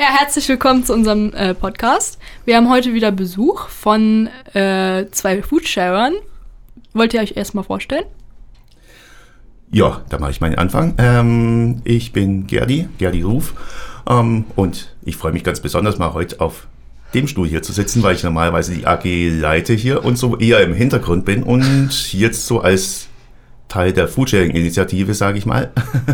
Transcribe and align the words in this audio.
Ja, 0.00 0.06
herzlich 0.18 0.48
willkommen 0.48 0.82
zu 0.82 0.94
unserem 0.94 1.30
äh, 1.34 1.52
Podcast. 1.52 2.18
Wir 2.46 2.56
haben 2.56 2.70
heute 2.70 2.94
wieder 2.94 3.12
Besuch 3.12 3.68
von 3.68 4.30
äh, 4.54 5.04
zwei 5.10 5.42
Foodsharern. 5.42 6.14
Wollt 6.94 7.12
ihr 7.12 7.20
euch 7.20 7.36
erstmal 7.36 7.64
vorstellen? 7.64 8.06
Ja, 9.70 10.00
da 10.08 10.18
mache 10.18 10.30
ich 10.30 10.40
meinen 10.40 10.54
Anfang. 10.54 10.94
Ähm, 10.96 11.82
ich 11.84 12.14
bin 12.14 12.46
Gerdi, 12.46 12.88
Gerdi 12.96 13.20
Ruf. 13.20 13.52
Ähm, 14.08 14.46
und 14.56 14.96
ich 15.02 15.18
freue 15.18 15.32
mich 15.32 15.44
ganz 15.44 15.60
besonders 15.60 15.98
mal 15.98 16.14
heute 16.14 16.40
auf 16.40 16.66
dem 17.12 17.28
Stuhl 17.28 17.46
hier 17.46 17.62
zu 17.62 17.74
sitzen, 17.74 18.02
weil 18.02 18.14
ich 18.16 18.22
normalerweise 18.22 18.72
die 18.72 18.86
AG 18.86 19.04
leite 19.04 19.74
hier 19.74 20.02
und 20.02 20.16
so 20.16 20.38
eher 20.38 20.62
im 20.62 20.72
Hintergrund 20.72 21.26
bin 21.26 21.42
und 21.42 22.14
jetzt 22.14 22.46
so 22.46 22.62
als 22.62 23.08
Teil 23.68 23.92
der 23.92 24.08
Foodsharing-Initiative, 24.08 25.12
sage 25.12 25.36
ich 25.36 25.44
mal, 25.44 25.72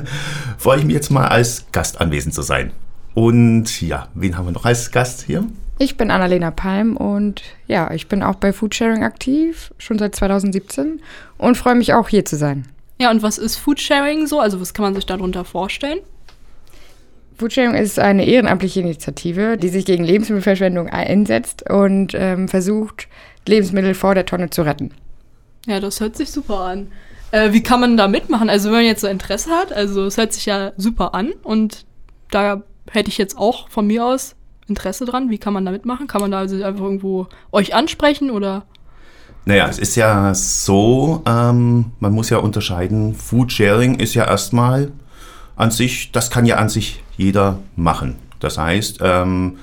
freue 0.58 0.80
ich 0.80 0.84
mich 0.84 0.94
jetzt 0.94 1.10
mal 1.10 1.28
als 1.28 1.66
Gast 1.70 2.00
anwesend 2.00 2.34
zu 2.34 2.42
sein. 2.42 2.72
Und 3.16 3.80
ja, 3.80 4.08
wen 4.12 4.36
haben 4.36 4.44
wir 4.44 4.52
noch 4.52 4.66
als 4.66 4.90
Gast 4.90 5.22
hier? 5.22 5.46
Ich 5.78 5.96
bin 5.96 6.10
Annalena 6.10 6.50
Palm 6.50 6.98
und 6.98 7.40
ja, 7.66 7.90
ich 7.90 8.08
bin 8.08 8.22
auch 8.22 8.34
bei 8.34 8.52
Foodsharing 8.52 9.04
aktiv, 9.04 9.72
schon 9.78 9.98
seit 9.98 10.14
2017 10.14 11.00
und 11.38 11.56
freue 11.56 11.76
mich 11.76 11.94
auch 11.94 12.10
hier 12.10 12.26
zu 12.26 12.36
sein. 12.36 12.68
Ja, 13.00 13.10
und 13.10 13.22
was 13.22 13.38
ist 13.38 13.56
Foodsharing 13.56 14.26
so? 14.26 14.38
Also 14.38 14.60
was 14.60 14.74
kann 14.74 14.82
man 14.82 14.94
sich 14.94 15.06
darunter 15.06 15.46
vorstellen? 15.46 16.00
Foodsharing 17.38 17.74
ist 17.74 17.98
eine 17.98 18.26
ehrenamtliche 18.26 18.80
Initiative, 18.80 19.56
die 19.56 19.70
sich 19.70 19.86
gegen 19.86 20.04
Lebensmittelverschwendung 20.04 20.90
einsetzt 20.90 21.70
und 21.70 22.12
ähm, 22.14 22.48
versucht, 22.48 23.08
Lebensmittel 23.46 23.94
vor 23.94 24.14
der 24.14 24.26
Tonne 24.26 24.50
zu 24.50 24.60
retten. 24.60 24.90
Ja, 25.66 25.80
das 25.80 26.00
hört 26.00 26.18
sich 26.18 26.30
super 26.30 26.60
an. 26.60 26.92
Äh, 27.30 27.54
wie 27.54 27.62
kann 27.62 27.80
man 27.80 27.96
da 27.96 28.08
mitmachen? 28.08 28.50
Also 28.50 28.68
wenn 28.68 28.76
man 28.76 28.84
jetzt 28.84 29.00
so 29.00 29.06
Interesse 29.06 29.52
hat, 29.52 29.72
also 29.72 30.04
es 30.04 30.18
hört 30.18 30.34
sich 30.34 30.44
ja 30.44 30.72
super 30.76 31.14
an 31.14 31.32
und 31.42 31.86
da 32.30 32.62
hätte 32.90 33.08
ich 33.08 33.18
jetzt 33.18 33.36
auch 33.36 33.68
von 33.68 33.86
mir 33.86 34.04
aus 34.04 34.36
Interesse 34.68 35.04
dran. 35.04 35.30
Wie 35.30 35.38
kann 35.38 35.52
man 35.52 35.64
da 35.64 35.70
mitmachen? 35.70 36.06
Kann 36.06 36.20
man 36.20 36.30
da 36.30 36.38
also 36.38 36.62
einfach 36.62 36.84
irgendwo 36.84 37.26
euch 37.52 37.74
ansprechen 37.74 38.30
oder? 38.30 38.64
Naja, 39.44 39.68
es 39.68 39.78
ist 39.78 39.94
ja 39.94 40.34
so, 40.34 41.22
ähm, 41.24 41.92
man 42.00 42.12
muss 42.12 42.30
ja 42.30 42.38
unterscheiden, 42.38 43.14
Foodsharing 43.14 44.00
ist 44.00 44.14
ja 44.14 44.24
erstmal 44.24 44.90
an 45.54 45.70
sich, 45.70 46.10
das 46.10 46.30
kann 46.30 46.46
ja 46.46 46.56
an 46.56 46.68
sich 46.68 47.04
jeder 47.16 47.60
machen. 47.76 48.16
Das 48.40 48.58
heißt, 48.58 48.98
ähm, 49.02 49.58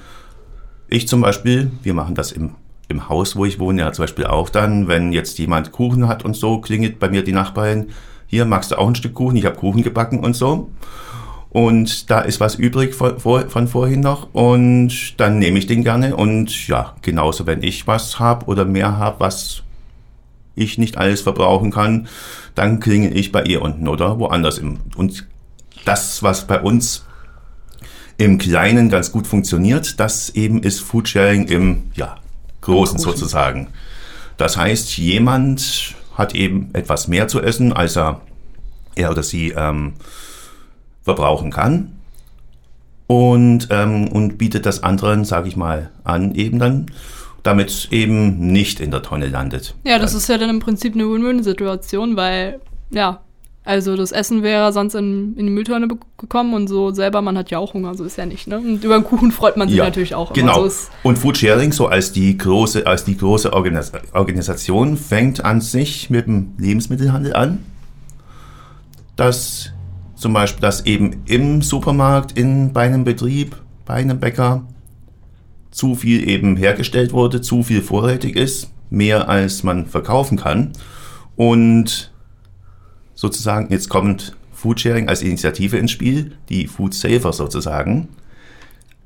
ich 0.88 1.09
zum 1.09 1.20
Beispiel, 1.20 1.70
wir 1.83 1.94
machen 1.94 2.16
das 2.16 2.31
im, 2.31 2.52
im 2.88 3.09
Haus, 3.09 3.36
wo 3.36 3.44
ich 3.44 3.59
wohne, 3.59 3.81
ja 3.81 3.92
zum 3.92 4.03
Beispiel 4.03 4.26
auch 4.26 4.48
dann, 4.48 4.88
wenn 4.88 5.11
jetzt 5.11 5.38
jemand 5.38 5.73
Kuchen 5.73 6.08
hat 6.08 6.23
und 6.23 6.38
so, 6.38 6.59
klingelt 6.59 6.98
bei 7.00 7.09
mir 7.09 7.23
die 7.23 7.33
Nachbarin, 7.33 7.89
hier 8.28 8.45
magst 8.45 8.72
du 8.72 8.78
auch 8.78 8.88
ein 8.88 8.95
Stück 8.95 9.14
Kuchen, 9.14 9.36
ich 9.36 9.45
habe 9.45 9.58
Kuchen 9.58 9.83
gebacken 9.83 10.20
und 10.20 10.33
so 10.33 10.72
und 11.54 12.09
da 12.09 12.20
ist 12.22 12.40
was 12.40 12.56
übrig 12.56 12.96
von, 12.96 13.20
von 13.20 13.68
vorhin 13.68 14.00
noch 14.00 14.34
und 14.34 15.20
dann 15.20 15.38
nehme 15.38 15.60
ich 15.60 15.68
den 15.68 15.84
gerne 15.84 16.16
und 16.16 16.68
ja, 16.68 16.95
genauso 17.04 17.45
wenn 17.45 17.62
ich 17.62 17.86
was 17.88 18.20
habe 18.20 18.48
oder 18.48 18.66
mehr 18.66 18.98
habe, 18.98 19.20
was 19.20 19.62
ich 20.56 20.80
nicht 20.80 20.98
alles 20.98 21.22
verbrauchen 21.22 21.72
kann, 21.72 22.08
dann 22.56 22.80
klinge 22.80 23.10
ich 23.10 23.32
bei 23.32 23.44
ihr 23.44 23.62
unten 23.62 23.88
oder 23.88 24.20
woanders. 24.20 24.58
Im, 24.58 24.80
und 24.95 25.28
das, 25.86 26.23
was 26.23 26.48
bei 26.48 26.60
uns 26.60 27.06
im 28.17 28.40
Kleinen 28.40 28.90
ganz 28.90 29.12
gut 29.12 29.28
funktioniert, 29.28 30.00
das 30.00 30.30
eben 30.32 30.62
ist 30.62 30.80
Foodsharing 30.82 31.48
im 31.48 31.92
ja, 31.95 32.17
Großen 32.62 32.98
sozusagen. 32.98 33.67
Das 34.38 34.58
heißt, 34.58 34.98
jemand 34.98 35.95
hat 36.16 36.34
eben 36.34 36.70
etwas 36.73 37.08
mehr 37.08 37.28
zu 37.28 37.42
essen, 37.42 37.73
als 37.73 37.95
er, 37.95 38.22
er 38.95 39.12
oder 39.12 39.23
sie 39.23 39.52
ähm, 39.52 39.94
verbrauchen 41.04 41.52
kann 41.52 41.92
und, 43.08 43.68
ähm, 43.70 44.08
und 44.08 44.38
bietet 44.38 44.66
das 44.66 44.84
anderen, 44.84 45.26
sage 45.26 45.48
ich 45.48 45.56
mal, 45.56 45.90
an, 46.04 46.36
eben 46.36 46.60
dann, 46.60 46.88
damit 47.44 47.70
es 47.70 47.92
eben 47.92 48.52
nicht 48.52 48.80
in 48.80 48.92
der 48.92 49.02
Tonne 49.02 49.28
landet. 49.28 49.76
Ja, 49.84 50.00
das 50.00 50.14
ist 50.14 50.30
ja 50.30 50.38
dann 50.38 50.50
im 50.50 50.60
Prinzip 50.60 50.95
eine 50.95 51.10
Win-Win-Situation, 51.10 52.16
weil, 52.16 52.60
ja, 52.89 53.20
also 53.66 53.95
das 53.95 54.11
Essen 54.11 54.44
wäre 54.44 54.73
sonst 54.73 54.94
in, 54.94 55.38
in 55.38 55.45
die 55.45 55.52
Mülltonne 55.52 55.88
gekommen 56.17 56.54
und 56.54 56.67
so 56.67 56.92
selber, 56.92 57.22
man 57.22 57.38
hat 57.38 57.50
ja 57.50 57.60
auch 57.60 57.73
Hunger, 57.73 57.95
so 57.95 58.04
ist 58.04 58.17
ja 58.17 58.26
nicht, 58.26 58.48
ne? 58.48 58.58
Und 58.58 58.83
über 58.83 58.98
den 58.98 59.06
Kuchen 59.06 59.32
freut 59.32 59.56
man 59.56 59.70
sich 59.70 59.77
ja, 59.77 59.86
natürlich 59.86 60.16
auch. 60.16 60.33
Genau. 60.33 60.67
So 60.67 60.89
und 61.04 61.17
Foodsharing, 61.17 61.72
so 61.72 61.88
als 61.88 62.11
die 62.11 62.38
große, 62.38 62.86
als 62.86 63.06
die 63.06 63.16
große 63.16 63.54
Organis 63.54 63.94
Organisation, 64.11 64.98
fängt 64.98 65.45
an 65.45 65.61
sich 65.61 66.10
mit 66.10 66.27
dem 66.27 66.54
Lebensmittelhandel 66.58 67.33
an. 67.36 67.60
Das 69.16 69.73
zum 70.23 70.32
Beispiel, 70.34 70.61
dass 70.61 70.86
eben 70.86 71.22
im 71.26 71.61
Supermarkt, 71.61 72.38
in, 72.38 72.72
bei 72.72 72.84
einem 72.86 73.04
Betrieb, 73.04 73.58
bei 73.86 73.95
einem 73.95 74.22
Bäcker 74.22 74.66
zu 75.70 75.95
viel 75.95 76.28
eben 76.30 76.56
hergestellt 76.56 77.11
wurde, 77.11 77.42
zu 77.42 77.61
viel 77.61 77.82
vorrätig 77.82 78.38
ist, 78.38 78.72
mehr 78.89 79.28
als 79.28 79.64
man 79.64 79.86
verkaufen 79.86 80.38
kann. 80.38 80.72
Und 81.36 82.14
sozusagen, 83.14 83.70
jetzt 83.70 83.89
kommt 83.89 84.38
Foodsharing 84.54 85.10
als 85.10 85.22
Initiative 85.22 85.78
ins 85.78 85.92
Spiel, 85.92 86.38
die 86.48 86.67
Food 86.67 86.94
Saver 86.94 87.33
sozusagen. 87.33 88.08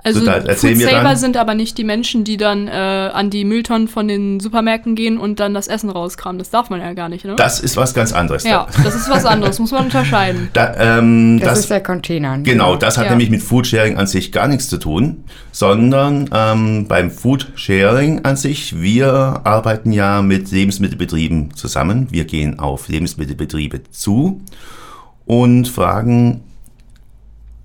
Also 0.04 0.22
so, 0.22 0.32
Food 0.32 0.78
Saver 0.78 1.16
sind 1.16 1.38
aber 1.38 1.56
nicht 1.56 1.78
die 1.78 1.84
Menschen, 1.84 2.24
die 2.24 2.38
dann 2.38 2.68
äh, 2.68 2.72
an 2.72 3.30
die 3.30 3.44
Mülltonnen 3.44 3.88
von 3.88 4.08
den 4.08 4.40
Supermärkten 4.40 4.96
gehen 4.96 5.18
und 5.18 5.40
dann 5.40 5.54
das 5.54 5.68
Essen 5.68 5.90
rauskramen. 5.90 6.38
Das 6.38 6.50
darf 6.50 6.70
man 6.70 6.80
ja 6.80 6.94
gar 6.94 7.10
nicht, 7.10 7.26
ne? 7.26 7.36
Das 7.36 7.60
ist 7.60 7.78
was 7.78 7.94
ganz 7.94 8.14
anderes. 8.14 8.44
Ja, 8.44 8.68
das 8.84 8.96
ist 8.96 9.10
was 9.10 9.26
anderes, 9.26 9.60
muss 9.60 9.72
man 9.72 9.86
unterscheiden. 9.86 10.50
Da, 10.54 10.76
ähm, 10.78 11.40
das, 11.40 11.50
das, 11.50 11.60
ist 11.62 11.70
der 11.72 11.82
Container. 11.82 12.38
Genau, 12.40 12.76
das 12.76 12.98
hat 12.98 13.06
ja. 13.06 13.12
nämlich 13.12 13.30
mit 13.30 13.42
Foodsharing 13.42 13.98
an 13.98 14.08
sich 14.08 14.32
gar 14.32 14.48
nichts 14.48 14.70
zu 14.70 14.78
tun, 14.78 15.24
sondern 15.52 16.30
ähm, 16.34 16.88
beim 16.88 17.10
Foodsharing 17.10 18.24
an 18.24 18.36
sich, 18.36 18.80
wir 18.80 19.42
arbeiten 19.44 19.92
ja 19.92 20.22
mit 20.22 20.52
Lebensmittelbetrieben 20.52 21.56
zusammen. 21.56 22.08
Wir 22.12 22.26
gehen 22.26 22.60
auf 22.60 22.88
Lebensmittelbetriebe 22.88 23.82
zu 23.92 24.42
und 25.26 25.68
fragen, 25.68 26.44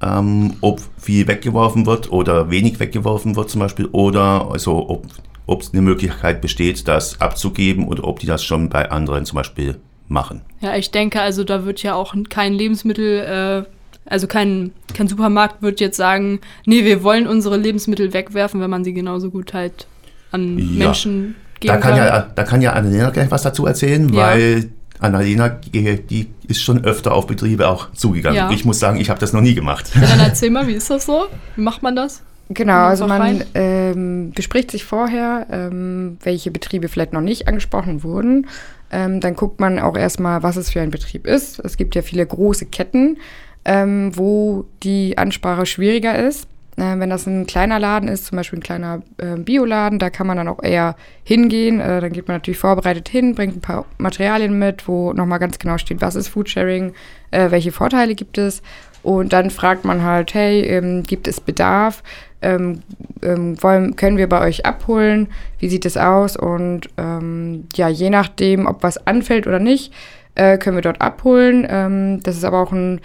ähm, 0.03 0.55
ob 0.61 0.81
viel 0.99 1.27
weggeworfen 1.29 1.87
wird 1.87 2.11
oder 2.11 2.51
wenig 2.51 2.81
weggeworfen 2.81 3.37
wird 3.37 3.51
zum 3.51 3.61
Beispiel 3.61 3.87
oder 3.93 4.51
also 4.51 4.89
ob 4.89 5.07
ob 5.45 5.63
es 5.63 5.73
eine 5.73 5.83
Möglichkeit 5.83 6.41
besteht, 6.41 6.87
das 6.87 7.21
abzugeben 7.21 7.89
oder 7.89 8.05
ob 8.05 8.21
die 8.21 8.27
das 8.27 8.45
schon 8.45 8.69
bei 8.69 8.91
anderen 8.91 9.27
zum 9.27 9.37
Beispiel 9.37 9.77
machen. 10.09 10.43
Ja, 10.61 10.77
ich 10.77 10.91
denke, 10.91 11.21
also 11.21 11.45
da 11.45 11.65
wird 11.65 11.83
ja 11.83 11.95
auch 11.95 12.15
kein 12.29 12.53
Lebensmittel, 12.53 13.67
äh, 13.67 14.09
also 14.09 14.27
kein, 14.27 14.73
kein 14.95 15.09
Supermarkt 15.09 15.63
wird 15.63 15.81
jetzt 15.81 15.97
sagen, 15.97 16.41
nee, 16.65 16.85
wir 16.85 17.03
wollen 17.03 17.27
unsere 17.27 17.57
Lebensmittel 17.57 18.13
wegwerfen, 18.13 18.61
wenn 18.61 18.71
man 18.71 18.85
sie 18.85 18.93
genauso 18.93 19.31
gut 19.31 19.53
halt 19.53 19.87
an 20.31 20.59
ja. 20.59 20.65
Menschen 20.87 21.35
geben 21.61 21.75
da 21.75 21.81
kann. 21.81 21.97
kann. 21.97 21.99
Ja, 21.99 22.33
da 22.35 22.45
kann 22.45 22.63
ja 22.63 22.73
Annalena 22.73 23.11
gleich 23.11 23.31
was 23.31 23.43
dazu 23.43 23.67
erzählen, 23.67 24.09
ja. 24.13 24.23
weil 24.23 24.71
Annalena, 25.03 25.49
die 25.49 26.29
ist 26.47 26.63
schon 26.63 26.85
öfter 26.85 27.13
auf 27.13 27.27
Betriebe 27.27 27.69
auch 27.69 27.93
zugegangen. 27.93 28.37
Ja. 28.37 28.51
Ich 28.51 28.65
muss 28.65 28.79
sagen, 28.79 29.01
ich 29.01 29.11
habe 29.11 29.21
das 29.21 29.33
noch 29.33 29.41
nie 29.41 29.55
gemacht. 29.55 29.91
Ja, 29.95 30.03
dann 30.03 30.21
erzähl 30.21 30.51
mal, 30.51 30.67
wie 30.67 30.75
ist 30.75 30.91
das 30.91 31.07
so? 31.07 31.27
Wie 31.57 31.63
macht 31.63 31.83
man 31.83 31.97
das? 31.97 32.23
Genau, 32.49 32.85
also 32.87 33.07
man 33.07 33.45
ähm, 33.55 34.33
bespricht 34.35 34.71
sich 34.71 34.85
vorher, 34.85 35.47
ähm, 35.51 36.19
welche 36.23 36.51
Betriebe 36.51 36.89
vielleicht 36.89 37.13
noch 37.13 37.21
nicht 37.21 37.49
angesprochen 37.49 38.03
wurden. 38.03 38.47
Ähm, 38.91 39.21
dann 39.21 39.35
guckt 39.35 39.59
man 39.59 39.79
auch 39.79 39.97
erstmal, 39.97 40.43
was 40.43 40.57
es 40.57 40.71
für 40.71 40.81
ein 40.81 40.91
Betrieb 40.91 41.27
ist. 41.27 41.61
Es 41.61 41.77
gibt 41.77 41.95
ja 41.95 42.03
viele 42.03 42.27
große 42.27 42.67
Ketten, 42.67 43.17
ähm, 43.65 44.11
wo 44.17 44.67
die 44.83 45.17
Ansprache 45.17 45.65
schwieriger 45.65 46.19
ist. 46.19 46.47
Äh, 46.83 46.99
wenn 46.99 47.11
das 47.11 47.27
ein 47.27 47.47
kleiner 47.47 47.79
Laden 47.79 48.09
ist, 48.09 48.27
zum 48.27 48.37
Beispiel 48.37 48.59
ein 48.59 48.63
kleiner 48.63 49.03
äh, 49.19 49.37
Bioladen, 49.37 49.99
da 49.99 50.11
kann 50.11 50.27
man 50.27 50.37
dann 50.37 50.49
auch 50.49 50.63
eher 50.63 50.97
hingehen. 51.23 51.81
Äh, 51.81 52.01
dann 52.01 52.13
geht 52.13 52.27
man 52.27 52.37
natürlich 52.37 52.59
vorbereitet 52.59 53.09
hin, 53.09 53.35
bringt 53.35 53.57
ein 53.57 53.61
paar 53.61 53.85
Materialien 53.99 54.59
mit, 54.59 54.89
wo 54.89 55.13
nochmal 55.13 55.39
ganz 55.39 55.59
genau 55.59 55.79
steht, 55.79 56.01
was 56.01 56.17
ist 56.17 56.29
Foodsharing, 56.29 56.93
äh, 57.31 57.51
welche 57.51 57.71
Vorteile 57.71 58.15
gibt 58.15 58.37
es. 58.37 58.63
Und 59.05 59.33
dann 59.33 59.51
fragt 59.51 59.85
man 59.85 60.03
halt, 60.03 60.35
hey, 60.35 60.63
ähm, 60.63 61.03
gibt 61.05 61.29
es 61.29 61.41
Bedarf? 61.41 62.03
Ähm, 62.41 62.83
ähm, 63.23 63.61
wollen, 63.63 63.95
können 63.95 64.17
wir 64.17 64.29
bei 64.29 64.41
euch 64.41 64.67
abholen? 64.67 65.29
Wie 65.61 65.69
sieht 65.69 65.87
es 65.87 65.97
aus? 65.97 66.37
Und 66.37 66.89
ähm, 66.97 67.69
ja, 67.75 67.89
je 67.89 68.11
nachdem, 68.11 68.67
ob 68.67 68.83
was 68.83 69.07
anfällt 69.07 69.47
oder 69.47 69.61
nicht, 69.61 69.93
äh, 70.35 70.59
können 70.59 70.77
wir 70.77 70.83
dort 70.83 71.01
abholen. 71.01 71.67
Ähm, 71.69 72.21
das 72.23 72.37
ist 72.37 72.45
aber 72.45 72.61
auch 72.61 72.73
ein 72.73 73.01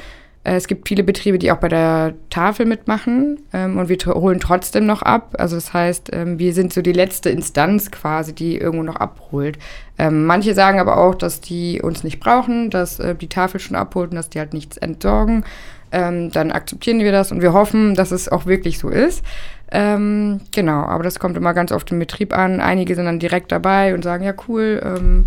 es 0.56 0.68
gibt 0.68 0.88
viele 0.88 1.04
Betriebe, 1.04 1.40
die 1.40 1.52
auch 1.52 1.58
bei 1.58 1.68
der 1.68 2.14
Tafel 2.30 2.66
mitmachen 2.66 3.40
ähm, 3.52 3.78
und 3.78 3.90
wir 3.90 3.98
holen 4.14 4.40
trotzdem 4.40 4.86
noch 4.86 5.02
ab. 5.02 5.36
Also 5.38 5.56
das 5.56 5.74
heißt, 5.74 6.12
ähm, 6.14 6.40
wir 6.40 6.54
sind 6.54 6.72
so 6.72 6.82
die 6.82 6.94
letzte 6.94 7.30
Instanz 7.30 7.92
quasi, 7.92 8.34
die 8.34 8.58
irgendwo 8.58 8.84
noch 8.84 8.96
abholt. 8.96 9.58
Ähm, 9.98 10.26
manche 10.26 10.54
sagen 10.54 10.80
aber 10.80 10.98
auch, 10.98 11.16
dass 11.16 11.42
die 11.42 11.82
uns 11.82 12.04
nicht 12.04 12.20
brauchen, 12.20 12.70
dass 12.70 13.00
äh, 13.00 13.16
die 13.16 13.28
Tafel 13.28 13.60
schon 13.60 13.76
abholt 13.76 14.12
und 14.12 14.16
dass 14.16 14.30
die 14.30 14.40
halt 14.40 14.54
nichts 14.54 14.78
entsorgen. 14.78 15.44
Ähm, 15.92 16.32
dann 16.32 16.52
akzeptieren 16.52 17.00
wir 17.00 17.12
das 17.12 17.32
und 17.32 17.42
wir 17.42 17.54
hoffen, 17.54 17.96
dass 17.96 18.12
es 18.12 18.30
auch 18.30 18.46
wirklich 18.46 18.80
so 18.80 18.90
ist. 18.90 19.24
Ähm, 19.72 20.40
genau, 20.54 20.84
aber 20.84 21.04
das 21.04 21.20
kommt 21.20 21.36
immer 21.36 21.54
ganz 21.54 21.72
auf 21.74 21.84
den 21.84 22.00
Betrieb 22.00 22.34
an. 22.34 22.62
Einige 22.62 22.96
sind 22.96 23.06
dann 23.06 23.20
direkt 23.20 23.52
dabei 23.52 23.94
und 23.94 24.04
sagen, 24.04 24.24
ja 24.24 24.34
cool, 24.48 24.82
ähm, 24.82 25.26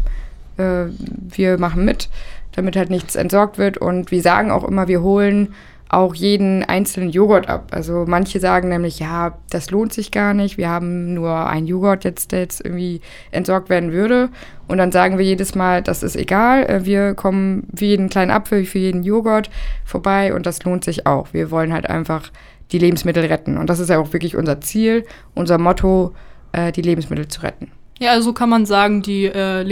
äh, 0.56 0.90
wir 1.34 1.58
machen 1.58 1.84
mit 1.84 2.08
damit 2.52 2.76
halt 2.76 2.90
nichts 2.90 3.16
entsorgt 3.16 3.58
wird. 3.58 3.78
Und 3.78 4.10
wir 4.10 4.22
sagen 4.22 4.50
auch 4.50 4.64
immer, 4.64 4.88
wir 4.88 5.02
holen 5.02 5.54
auch 5.90 6.14
jeden 6.14 6.62
einzelnen 6.62 7.10
Joghurt 7.10 7.48
ab. 7.48 7.68
Also 7.72 8.04
manche 8.06 8.38
sagen 8.38 8.68
nämlich, 8.68 9.00
ja, 9.00 9.38
das 9.50 9.72
lohnt 9.72 9.92
sich 9.92 10.12
gar 10.12 10.34
nicht. 10.34 10.56
Wir 10.56 10.68
haben 10.68 11.14
nur 11.14 11.48
einen 11.48 11.66
Joghurt 11.66 12.04
jetzt, 12.04 12.30
der 12.30 12.40
jetzt 12.40 12.64
irgendwie 12.64 13.00
entsorgt 13.32 13.68
werden 13.68 13.90
würde. 13.90 14.28
Und 14.68 14.78
dann 14.78 14.92
sagen 14.92 15.18
wir 15.18 15.24
jedes 15.24 15.56
Mal, 15.56 15.82
das 15.82 16.04
ist 16.04 16.14
egal. 16.14 16.64
Äh, 16.64 16.84
wir 16.84 17.14
kommen 17.14 17.66
für 17.74 17.86
jeden 17.86 18.08
kleinen 18.08 18.30
Apfel, 18.30 18.64
für 18.64 18.78
jeden 18.78 19.02
Joghurt 19.02 19.50
vorbei 19.84 20.32
und 20.32 20.46
das 20.46 20.62
lohnt 20.62 20.84
sich 20.84 21.06
auch. 21.06 21.32
Wir 21.32 21.50
wollen 21.50 21.72
halt 21.72 21.90
einfach 21.90 22.30
die 22.70 22.78
Lebensmittel 22.78 23.24
retten. 23.24 23.58
Und 23.58 23.68
das 23.68 23.80
ist 23.80 23.90
ja 23.90 23.98
auch 23.98 24.12
wirklich 24.12 24.36
unser 24.36 24.60
Ziel, 24.60 25.04
unser 25.34 25.58
Motto, 25.58 26.14
äh, 26.52 26.70
die 26.70 26.82
Lebensmittel 26.82 27.26
zu 27.26 27.42
retten. 27.42 27.72
Ja, 27.98 28.12
also 28.12 28.32
kann 28.32 28.48
man 28.48 28.64
sagen, 28.64 29.02
die 29.02 29.26
äh, 29.26 29.62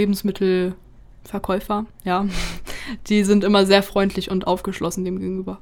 Lebensmittelverkäufer, 1.29 1.87
ja, 2.05 2.26
die 3.09 3.25
sind 3.25 3.44
immer 3.44 3.67
sehr 3.67 3.82
freundlich 3.82 4.31
und 4.31 4.47
aufgeschlossen 4.47 5.05
dem 5.05 5.19
gegenüber. 5.19 5.59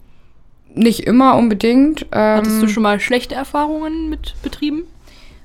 Nicht 0.75 1.01
immer 1.01 1.37
unbedingt. 1.37 2.03
Ähm, 2.13 2.37
Hattest 2.39 2.63
du 2.63 2.69
schon 2.69 2.83
mal 2.83 3.01
schlechte 3.01 3.35
Erfahrungen 3.35 4.11
mit 4.11 4.35
Betrieben? 4.43 4.83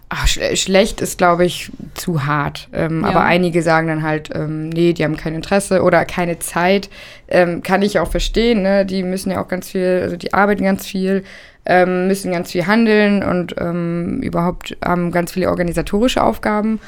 Ach, 0.10 0.28
sch 0.28 0.40
schlecht 0.56 1.00
ist, 1.00 1.18
glaube 1.18 1.46
ich, 1.46 1.72
zu 1.94 2.26
hart. 2.26 2.68
Ähm, 2.74 3.02
ja. 3.02 3.10
Aber 3.10 3.22
einige 3.24 3.62
sagen 3.62 3.88
dann 3.88 4.04
halt, 4.04 4.30
ähm, 4.34 4.68
nee, 4.68 4.92
die 4.92 5.06
haben 5.06 5.16
kein 5.16 5.36
Interesse 5.36 5.84
oder 5.84 6.04
keine 6.04 6.40
Zeit. 6.40 6.90
Ähm, 7.30 7.64
kann 7.64 7.82
ich 7.82 7.98
auch 7.98 8.12
verstehen, 8.12 8.62
ne? 8.62 8.86
Die 8.86 9.04
müssen 9.04 9.32
ja 9.32 9.42
auch 9.42 9.48
ganz 9.48 9.70
viel, 9.70 10.02
also 10.04 10.18
die 10.18 10.34
arbeiten 10.34 10.66
ganz 10.66 10.86
viel, 10.86 11.24
ähm, 11.66 12.08
müssen 12.08 12.34
ganz 12.34 12.52
viel 12.52 12.68
handeln 12.68 13.24
und 13.24 13.56
ähm, 13.58 14.22
überhaupt 14.22 14.76
haben 14.84 15.12
ganz 15.12 15.32
viele 15.32 15.50
organisatorische 15.50 16.22
Aufgaben. 16.22 16.82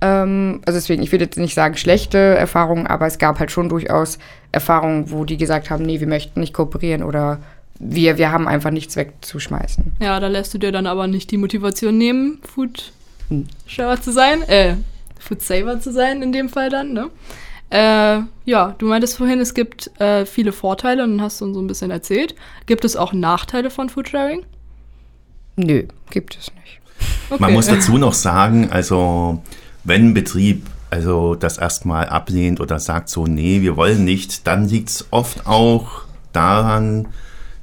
Ähm, 0.00 0.60
also 0.64 0.78
deswegen, 0.78 1.02
ich 1.02 1.12
würde 1.12 1.24
jetzt 1.24 1.36
nicht 1.36 1.54
sagen 1.54 1.76
schlechte 1.76 2.18
Erfahrungen, 2.18 2.86
aber 2.86 3.06
es 3.06 3.18
gab 3.18 3.38
halt 3.38 3.50
schon 3.50 3.68
durchaus 3.68 4.18
Erfahrungen, 4.52 5.10
wo 5.10 5.24
die 5.24 5.36
gesagt 5.36 5.70
haben, 5.70 5.84
nee, 5.84 6.00
wir 6.00 6.06
möchten 6.06 6.40
nicht 6.40 6.54
kooperieren 6.54 7.02
oder 7.02 7.38
wir, 7.78 8.18
wir 8.18 8.30
haben 8.30 8.46
einfach 8.46 8.70
nichts 8.70 8.96
wegzuschmeißen. 8.96 9.92
Ja, 10.00 10.20
da 10.20 10.28
lässt 10.28 10.52
du 10.54 10.58
dir 10.58 10.72
dann 10.72 10.86
aber 10.86 11.06
nicht 11.06 11.30
die 11.30 11.38
Motivation 11.38 11.96
nehmen, 11.96 12.40
Food 12.42 12.92
Sharer 13.66 14.00
zu 14.00 14.12
sein, 14.12 14.42
äh, 14.42 14.74
Food 15.18 15.42
Saver 15.42 15.80
zu 15.80 15.92
sein 15.92 16.22
in 16.22 16.32
dem 16.32 16.48
Fall 16.48 16.70
dann, 16.70 16.92
ne? 16.92 17.10
Äh, 17.70 18.22
ja, 18.46 18.74
du 18.78 18.86
meintest 18.86 19.16
vorhin, 19.16 19.38
es 19.38 19.54
gibt 19.54 19.98
äh, 20.00 20.26
viele 20.26 20.50
Vorteile 20.50 21.04
und 21.04 21.22
hast 21.22 21.40
uns 21.40 21.54
so 21.54 21.62
ein 21.62 21.68
bisschen 21.68 21.92
erzählt. 21.92 22.34
Gibt 22.66 22.84
es 22.84 22.96
auch 22.96 23.12
Nachteile 23.12 23.70
von 23.70 23.88
Foodsharing? 23.88 24.44
Nö, 25.56 25.84
gibt 26.10 26.36
es 26.36 26.50
nicht. 26.54 26.80
Okay. 27.30 27.40
Man 27.40 27.52
muss 27.52 27.66
dazu 27.68 27.96
noch 27.96 28.12
sagen, 28.12 28.70
also 28.72 29.40
wenn 29.84 30.08
ein 30.08 30.14
Betrieb 30.14 30.66
also 30.90 31.36
das 31.36 31.56
erstmal 31.56 32.08
ablehnt 32.08 32.60
oder 32.60 32.80
sagt 32.80 33.08
so, 33.08 33.26
nee, 33.26 33.62
wir 33.62 33.76
wollen 33.76 34.04
nicht, 34.04 34.46
dann 34.46 34.68
liegt 34.68 34.88
es 34.90 35.06
oft 35.10 35.46
auch 35.46 36.02
daran, 36.32 37.08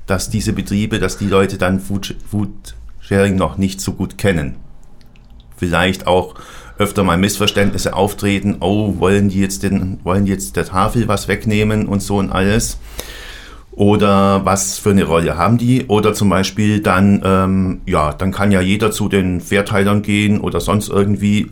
dass 0.06 0.30
diese 0.30 0.54
Betriebe, 0.54 1.00
dass 1.00 1.18
die 1.18 1.28
Leute 1.28 1.58
dann 1.58 1.82
Food, 1.82 2.16
Food 2.30 2.76
Sharing 3.02 3.36
noch 3.36 3.58
nicht 3.58 3.82
so 3.82 3.94
gut 3.94 4.18
kennen. 4.18 4.56
Vielleicht 5.58 6.08
auch 6.08 6.36
öfter 6.78 7.04
mal 7.04 7.18
Missverständnisse 7.18 7.94
auftreten, 7.94 8.58
oh, 8.62 9.00
wollen 9.00 9.30
die 9.30 9.42
jetzt 9.42 9.64
den, 9.64 10.00
wollen 10.04 10.26
die 10.26 10.32
jetzt 10.32 10.56
der 10.56 10.66
Tafel 10.66 11.08
was 11.08 11.28
wegnehmen 11.28 11.88
und 11.88 12.02
so 12.02 12.18
und 12.18 12.32
alles. 12.32 12.78
Oder 13.72 14.44
was 14.44 14.80
für 14.80 14.92
eine 14.92 15.04
Rolle 15.04 15.38
haben 15.38 15.58
die? 15.58 15.86
Oder 15.88 16.14
zum 16.14 16.30
Beispiel 16.30 16.80
dann, 16.80 17.22
ähm, 17.24 17.82
ja, 17.86 18.14
dann 18.14 18.32
kann 18.32 18.52
ja 18.52 18.62
jeder 18.62 18.92
zu 18.92 19.08
den 19.08 19.42
Verteilern 19.42 20.02
gehen 20.02 20.40
oder 20.40 20.60
sonst 20.60 20.90
irgendwie 20.90 21.52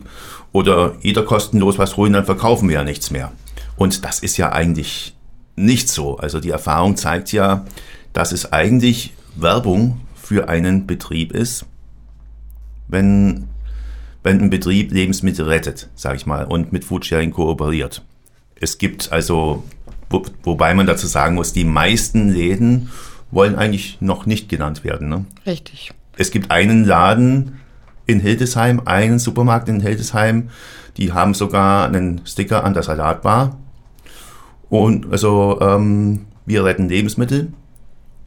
oder 0.56 0.94
jeder 1.02 1.22
kostenlos 1.22 1.76
was 1.76 1.98
holen, 1.98 2.14
dann 2.14 2.24
verkaufen 2.24 2.70
wir 2.70 2.76
ja 2.76 2.84
nichts 2.84 3.10
mehr. 3.10 3.30
Und 3.76 4.06
das 4.06 4.20
ist 4.20 4.38
ja 4.38 4.52
eigentlich 4.52 5.14
nicht 5.54 5.90
so. 5.90 6.16
Also 6.16 6.40
die 6.40 6.48
Erfahrung 6.48 6.96
zeigt 6.96 7.30
ja, 7.32 7.66
dass 8.14 8.32
es 8.32 8.54
eigentlich 8.54 9.12
Werbung 9.34 10.00
für 10.14 10.48
einen 10.48 10.86
Betrieb 10.86 11.32
ist, 11.32 11.66
wenn, 12.88 13.48
wenn 14.22 14.40
ein 14.40 14.48
Betrieb 14.48 14.92
Lebensmittel 14.92 15.44
rettet, 15.46 15.90
sage 15.94 16.16
ich 16.16 16.24
mal, 16.24 16.46
und 16.46 16.72
mit 16.72 16.86
Foodsharing 16.86 17.32
kooperiert. 17.32 18.02
Es 18.58 18.78
gibt 18.78 19.12
also, 19.12 19.62
wo, 20.08 20.24
wobei 20.42 20.72
man 20.72 20.86
dazu 20.86 21.06
sagen 21.06 21.34
muss, 21.34 21.52
die 21.52 21.64
meisten 21.64 22.30
Läden 22.30 22.88
wollen 23.30 23.56
eigentlich 23.56 23.98
noch 24.00 24.24
nicht 24.24 24.48
genannt 24.48 24.84
werden. 24.84 25.10
Ne? 25.10 25.26
Richtig. 25.44 25.90
Es 26.16 26.30
gibt 26.30 26.50
einen 26.50 26.86
Laden 26.86 27.60
in 28.06 28.20
Hildesheim, 28.20 28.82
einen 28.84 29.18
Supermarkt 29.18 29.68
in 29.68 29.80
Hildesheim, 29.80 30.50
die 30.96 31.12
haben 31.12 31.34
sogar 31.34 31.86
einen 31.86 32.22
Sticker 32.24 32.64
an 32.64 32.74
der 32.74 32.82
Salatbar. 32.82 33.58
Und 34.68 35.10
also 35.12 35.58
ähm, 35.60 36.26
wir 36.44 36.64
retten 36.64 36.88
Lebensmittel 36.88 37.52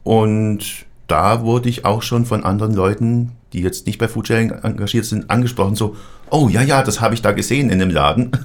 und 0.03 0.85
da 1.09 1.43
wurde 1.43 1.69
ich 1.69 1.85
auch 1.85 2.01
schon 2.01 2.25
von 2.25 2.43
anderen 2.43 2.73
Leuten, 2.73 3.31
die 3.51 3.61
jetzt 3.61 3.87
nicht 3.87 3.97
bei 3.97 4.07
Foodsharing 4.07 4.51
engagiert 4.51 5.05
sind, 5.05 5.29
angesprochen, 5.29 5.75
so, 5.75 5.95
oh 6.29 6.49
ja, 6.49 6.61
ja, 6.61 6.83
das 6.83 7.01
habe 7.01 7.15
ich 7.15 7.21
da 7.21 7.31
gesehen 7.31 7.69
in 7.69 7.79
dem 7.79 7.89
Laden. 7.89 8.31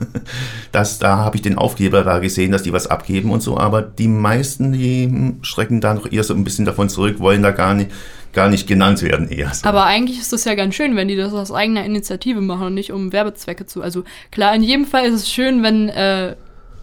Das, 0.73 0.99
da 0.99 1.19
habe 1.19 1.37
ich 1.37 1.43
den 1.43 1.57
Aufkleber 1.57 2.03
da 2.03 2.19
gesehen, 2.19 2.51
dass 2.51 2.65
die 2.65 2.73
was 2.73 2.89
abgeben 2.89 3.31
und 3.31 3.41
so. 3.41 3.59
Aber 3.59 3.81
die 3.81 4.09
meisten, 4.09 4.73
die 4.73 5.37
schrecken 5.43 5.81
da 5.81 5.95
noch 5.95 6.11
eher 6.11 6.25
so 6.25 6.35
ein 6.35 6.43
bisschen 6.43 6.65
davon 6.65 6.89
zurück, 6.89 7.21
wollen 7.21 7.45
da 7.45 7.53
gar 7.53 7.75
nicht, 7.75 7.93
gar 8.33 8.49
nicht 8.49 8.67
genannt 8.67 9.01
werden 9.03 9.29
eher. 9.29 9.55
So. 9.55 9.69
Aber 9.69 9.85
eigentlich 9.85 10.19
ist 10.19 10.33
das 10.33 10.45
ja 10.45 10.57
ganz 10.57 10.75
schön, 10.75 10.97
wenn 10.97 11.07
die 11.07 11.15
das 11.15 11.33
aus 11.33 11.53
eigener 11.53 11.85
Initiative 11.85 12.41
machen 12.41 12.67
und 12.67 12.75
nicht 12.75 12.91
um 12.91 13.13
Werbezwecke 13.13 13.67
zu. 13.67 13.83
Also 13.83 14.03
klar, 14.33 14.53
in 14.57 14.65
jedem 14.65 14.85
Fall 14.85 15.05
ist 15.05 15.15
es 15.15 15.31
schön, 15.31 15.63
wenn 15.63 15.91
äh, 15.91 16.35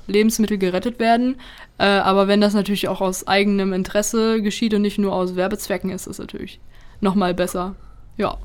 Lebensmittel 0.08 0.58
gerettet 0.58 1.00
werden. 1.00 1.36
Äh, 1.82 1.86
aber 1.86 2.28
wenn 2.28 2.42
das 2.42 2.54
natürlich 2.54 2.90
auch 2.90 3.02
aus 3.02 3.26
eigenem 3.26 3.74
Interesse 3.74 4.44
geschieht 4.44 4.76
und 4.76 4.84
nicht 4.84 5.00
nur 5.00 5.14
aus 5.14 5.36
Werbezwecken, 5.36 5.90
ist 5.90 6.06
es 6.06 6.20
natürlich 6.20 6.60
nochmal 7.00 7.34
besser. 7.34 7.74
Ja. 8.18 8.38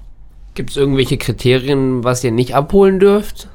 Gibt 0.55 0.71
es 0.71 0.79
irgendwelche 0.79 1.19
Kriterien, 1.19 2.03
was 2.03 2.25
ihr 2.25 2.31
nicht 2.31 2.55
abholen 2.55 2.99
dürft? 2.99 3.49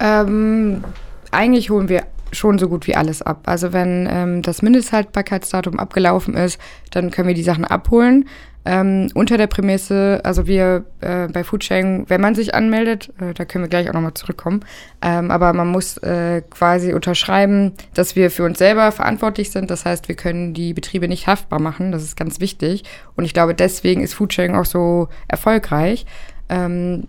Ähm, 0.00 0.82
eigentlich 1.30 1.70
holen 1.70 1.88
wir 1.88 2.02
schon 2.34 2.58
so 2.58 2.68
gut 2.68 2.86
wie 2.86 2.96
alles 2.96 3.22
ab. 3.22 3.42
Also 3.46 3.72
wenn 3.72 4.08
ähm, 4.10 4.42
das 4.42 4.62
Mindesthaltbarkeitsdatum 4.62 5.78
abgelaufen 5.78 6.34
ist, 6.34 6.60
dann 6.90 7.10
können 7.10 7.28
wir 7.28 7.34
die 7.34 7.42
Sachen 7.42 7.64
abholen. 7.64 8.26
Ähm, 8.66 9.10
unter 9.12 9.36
der 9.36 9.46
Prämisse, 9.46 10.22
also 10.24 10.46
wir 10.46 10.86
äh, 11.00 11.28
bei 11.28 11.44
Foodsharing, 11.44 12.06
wenn 12.08 12.22
man 12.22 12.34
sich 12.34 12.54
anmeldet, 12.54 13.12
äh, 13.20 13.34
da 13.34 13.44
können 13.44 13.64
wir 13.64 13.68
gleich 13.68 13.90
auch 13.90 13.92
nochmal 13.92 14.14
zurückkommen, 14.14 14.60
ähm, 15.02 15.30
aber 15.30 15.52
man 15.52 15.68
muss 15.68 15.98
äh, 15.98 16.40
quasi 16.48 16.94
unterschreiben, 16.94 17.72
dass 17.92 18.16
wir 18.16 18.30
für 18.30 18.44
uns 18.44 18.56
selber 18.58 18.90
verantwortlich 18.90 19.50
sind. 19.50 19.70
Das 19.70 19.84
heißt, 19.84 20.08
wir 20.08 20.16
können 20.16 20.54
die 20.54 20.72
Betriebe 20.72 21.08
nicht 21.08 21.26
haftbar 21.26 21.60
machen. 21.60 21.92
Das 21.92 22.02
ist 22.02 22.16
ganz 22.16 22.40
wichtig. 22.40 22.84
Und 23.16 23.26
ich 23.26 23.34
glaube, 23.34 23.54
deswegen 23.54 24.02
ist 24.02 24.14
Foodsharing 24.14 24.54
auch 24.54 24.64
so 24.64 25.08
erfolgreich. 25.28 26.06
Ähm, 26.48 27.06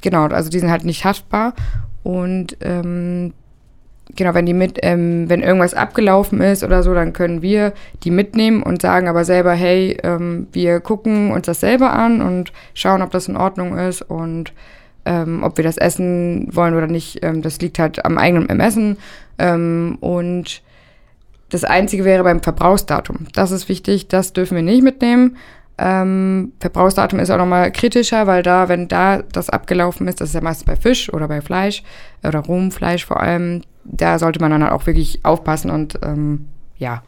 genau, 0.00 0.26
also 0.28 0.48
die 0.48 0.60
sind 0.60 0.70
halt 0.70 0.84
nicht 0.84 1.04
haftbar. 1.04 1.54
Und 2.04 2.56
ähm, 2.60 3.32
genau, 4.14 4.34
wenn 4.34 4.46
die 4.46 4.54
mit, 4.54 4.78
ähm, 4.82 5.28
wenn 5.28 5.42
irgendwas 5.42 5.74
abgelaufen 5.74 6.40
ist 6.40 6.62
oder 6.64 6.82
so, 6.82 6.94
dann 6.94 7.12
können 7.12 7.42
wir 7.42 7.72
die 8.02 8.10
mitnehmen 8.10 8.62
und 8.62 8.82
sagen 8.82 9.08
aber 9.08 9.24
selber, 9.24 9.52
hey, 9.52 9.96
ähm, 10.02 10.46
wir 10.52 10.80
gucken 10.80 11.32
uns 11.32 11.46
das 11.46 11.60
selber 11.60 11.92
an 11.92 12.20
und 12.20 12.52
schauen, 12.74 13.02
ob 13.02 13.10
das 13.10 13.28
in 13.28 13.36
Ordnung 13.36 13.76
ist 13.76 14.02
und 14.02 14.52
ähm, 15.06 15.42
ob 15.42 15.56
wir 15.56 15.64
das 15.64 15.76
essen 15.76 16.48
wollen 16.50 16.74
oder 16.74 16.86
nicht. 16.86 17.22
Ähm, 17.22 17.42
das 17.42 17.60
liegt 17.60 17.78
halt 17.78 18.04
am 18.04 18.18
eigenen 18.18 18.48
Ermessen. 18.48 18.96
Ähm, 19.38 19.98
und 20.00 20.62
das 21.50 21.64
Einzige 21.64 22.04
wäre 22.04 22.24
beim 22.24 22.42
Verbrauchsdatum. 22.42 23.26
Das 23.32 23.50
ist 23.50 23.68
wichtig, 23.68 24.08
das 24.08 24.32
dürfen 24.32 24.56
wir 24.56 24.62
nicht 24.62 24.82
mitnehmen. 24.82 25.36
Ähm, 25.76 26.52
Verbrauchsdatum 26.60 27.18
ist 27.18 27.30
auch 27.30 27.38
nochmal 27.38 27.72
kritischer, 27.72 28.26
weil 28.26 28.42
da, 28.42 28.68
wenn 28.68 28.86
da 28.88 29.22
das 29.22 29.50
abgelaufen 29.50 30.06
ist, 30.06 30.20
das 30.20 30.28
ist 30.28 30.34
ja 30.34 30.40
meistens 30.40 30.66
bei 30.66 30.76
Fisch 30.76 31.12
oder 31.12 31.26
bei 31.26 31.40
Fleisch 31.40 31.82
oder 32.22 32.38
Rumfleisch 32.40 33.04
vor 33.04 33.20
allem, 33.20 33.62
da 33.84 34.18
sollte 34.18 34.40
man 34.40 34.50
dann 34.50 34.62
halt 34.62 34.72
auch 34.72 34.86
wirklich 34.86 35.24
aufpassen 35.24 35.70
und 35.70 35.98
ähm, 36.02 36.48
ja, 36.78 37.02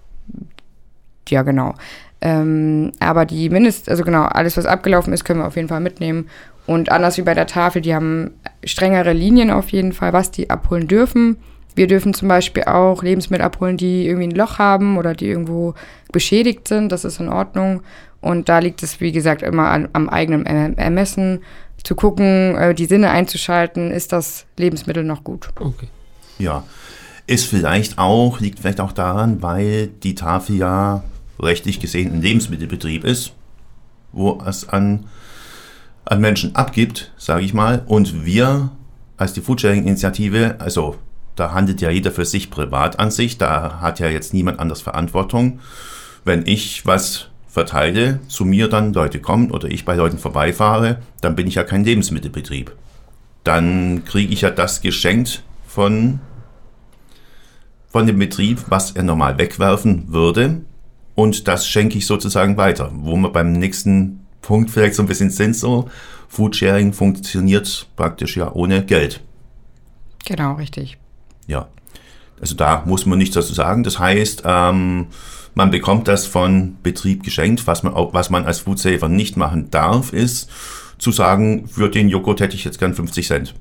ja 1.29 1.43
genau. 1.43 1.75
Ähm, 2.21 2.93
aber 3.01 3.27
die 3.27 3.51
Mindest, 3.51 3.89
also 3.89 4.05
genau, 4.05 4.23
alles 4.23 4.57
was 4.57 4.67
abgelaufen 4.67 5.13
ist, 5.13 5.25
können 5.25 5.41
wir 5.41 5.47
auf 5.47 5.57
jeden 5.57 5.69
Fall 5.69 5.81
mitnehmen. 5.81 6.29
Und 6.67 6.91
anders 6.91 7.17
wie 7.19 7.23
bei 7.23 7.35
der 7.35 7.47
Tafel, 7.47 7.83
die 7.83 7.95
haben 7.95 8.33
strengere 8.65 9.13
Linien 9.13 9.51
auf 9.51 9.71
jeden 9.71 9.93
Fall, 9.93 10.13
was 10.13 10.31
die 10.31 10.51
abholen 10.51 10.89
dürfen. 10.89 11.37
Wir 11.77 11.87
dürfen 11.87 12.15
zum 12.15 12.29
Beispiel 12.29 12.65
auch 12.65 13.03
Lebensmittel 13.03 13.45
abholen, 13.45 13.77
die 13.77 14.07
irgendwie 14.07 14.29
ein 14.29 14.35
Loch 14.35 14.59
haben 14.59 14.97
oder 14.97 15.15
die 15.15 15.27
irgendwo 15.27 15.75
beschädigt 16.11 16.67
sind. 16.67 16.91
Das 16.91 17.05
ist 17.05 17.21
in 17.21 17.29
Ordnung. 17.29 17.83
Und 18.21 18.49
da 18.49 18.59
liegt 18.59 18.83
es, 18.83 19.01
wie 19.01 19.13
gesagt, 19.13 19.43
immer 19.43 19.69
an, 19.69 19.89
am 19.93 20.09
eigenen 20.09 20.47
Ermessen, 20.79 21.41
zu 21.85 21.95
gucken, 21.95 22.57
äh, 22.57 22.75
die 22.75 22.87
Sinne 22.87 23.11
einzuschalten, 23.11 23.93
ist 23.93 24.13
das 24.13 24.47
Lebensmittel 24.57 25.05
noch 25.05 25.23
gut. 25.23 25.51
Okay. 25.61 25.87
Ja, 26.39 26.65
ist 27.27 27.47
vielleicht 27.47 27.99
auch, 27.99 28.41
liegt 28.41 28.61
vielleicht 28.61 28.81
auch 28.81 28.93
daran, 28.93 29.43
weil 29.43 29.89
die 29.89 30.15
Tafel 30.15 30.57
ja 30.57 31.03
rechtlich 31.41 31.81
gesehen 31.81 32.15
ein 32.15 32.23
Lebensmittelbetrieb 32.23 33.05
ist, 33.05 33.33
wo 34.13 34.41
es 34.47 34.69
an, 34.69 35.07
an 36.05 36.21
Menschen 36.21 36.55
abgibt, 36.55 37.13
sage 37.17 37.45
ich 37.45 37.53
mal, 37.53 37.83
und 37.87 38.25
wir 38.25 38.71
als 39.17 39.33
die 39.33 39.41
Foodsharing-Initiative, 39.41 40.57
also 40.59 40.97
da 41.37 41.53
handelt 41.53 41.81
ja 41.81 41.91
jeder 41.91 42.13
für 42.13 42.25
sich 42.25 42.51
privat 42.51 42.99
an 42.99 43.11
sich, 43.11 43.39
da 43.39 43.81
hat 43.81 43.99
ja 43.99 44.09
jetzt 44.09 44.33
niemand 44.33 44.59
anders 44.59 44.81
Verantwortung. 44.81 45.61
wenn 46.25 46.45
ich 46.45 46.85
was 46.85 47.29
verteile, 47.49 48.21
zu 48.29 48.45
mir 48.45 48.69
dann 48.69 48.93
Leute 48.93 49.21
kommen 49.21 49.51
oder 49.51 49.71
ich 49.71 49.85
bei 49.87 49.95
Leuten 49.95 50.19
vorbeifahre, 50.19 50.99
dann 51.23 51.37
bin 51.37 51.47
ich 51.47 51.55
ja 51.55 51.65
kein 51.65 51.85
Lebensmittelbetrieb. 51.85 52.73
Dann 53.45 54.05
kriege 54.05 54.33
ich 54.33 54.43
ja 54.43 54.51
das 54.51 54.83
geschenkt 54.83 55.43
von, 55.67 56.19
von 57.89 58.07
dem 58.07 58.19
Betrieb, 58.19 58.65
was 58.69 58.93
er 58.93 59.03
normal 59.03 59.39
wegwerfen 59.39 60.13
würde. 60.13 60.63
Und 61.15 61.49
das 61.49 61.67
schenke 61.67 61.99
ich 61.99 62.07
sozusagen 62.07 62.57
weiter. 62.57 62.91
Wo 62.95 63.17
wir 63.17 63.31
beim 63.31 63.53
nächsten 63.53 64.27
Punkt 64.43 64.71
vielleicht 64.71 64.95
so 64.95 65.03
ein 65.03 65.09
bisschen 65.09 65.31
sind, 65.31 65.57
so 65.57 65.89
Foodsharing 66.29 66.93
funktioniert 66.93 67.89
praktisch 67.97 68.37
ja 68.37 68.53
ohne 68.53 68.85
Geld. 68.85 69.23
Genau, 70.25 70.55
richtig. 70.55 70.99
Ja. 71.47 71.69
Also 72.41 72.55
da 72.55 72.83
muss 72.85 73.07
man 73.07 73.19
nichts 73.19 73.35
dazu 73.35 73.55
sagen. 73.55 73.83
Das 73.83 73.99
heißt, 73.99 74.43
ähm, 74.45 75.07
man 75.55 75.71
bekommt 75.71 76.07
das 76.07 76.27
von 76.27 76.77
Betrieb 76.83 77.23
geschenkt. 77.23 77.67
Was 77.67 77.83
man, 77.83 77.95
auch, 77.95 78.13
was 78.13 78.29
man 78.29 78.45
als 78.45 78.61
Foodsaver 78.61 79.09
nicht 79.09 79.37
machen 79.37 79.71
darf, 79.71 80.13
ist 80.13 80.51
zu 80.99 81.13
sagen, 81.13 81.67
für 81.67 81.89
den 81.89 82.09
Joghurt 82.09 82.41
hätte 82.41 82.57
ich 82.57 82.65
jetzt 82.65 82.79
gern 82.79 82.95
50 82.95 83.27
Cent. 83.27 83.55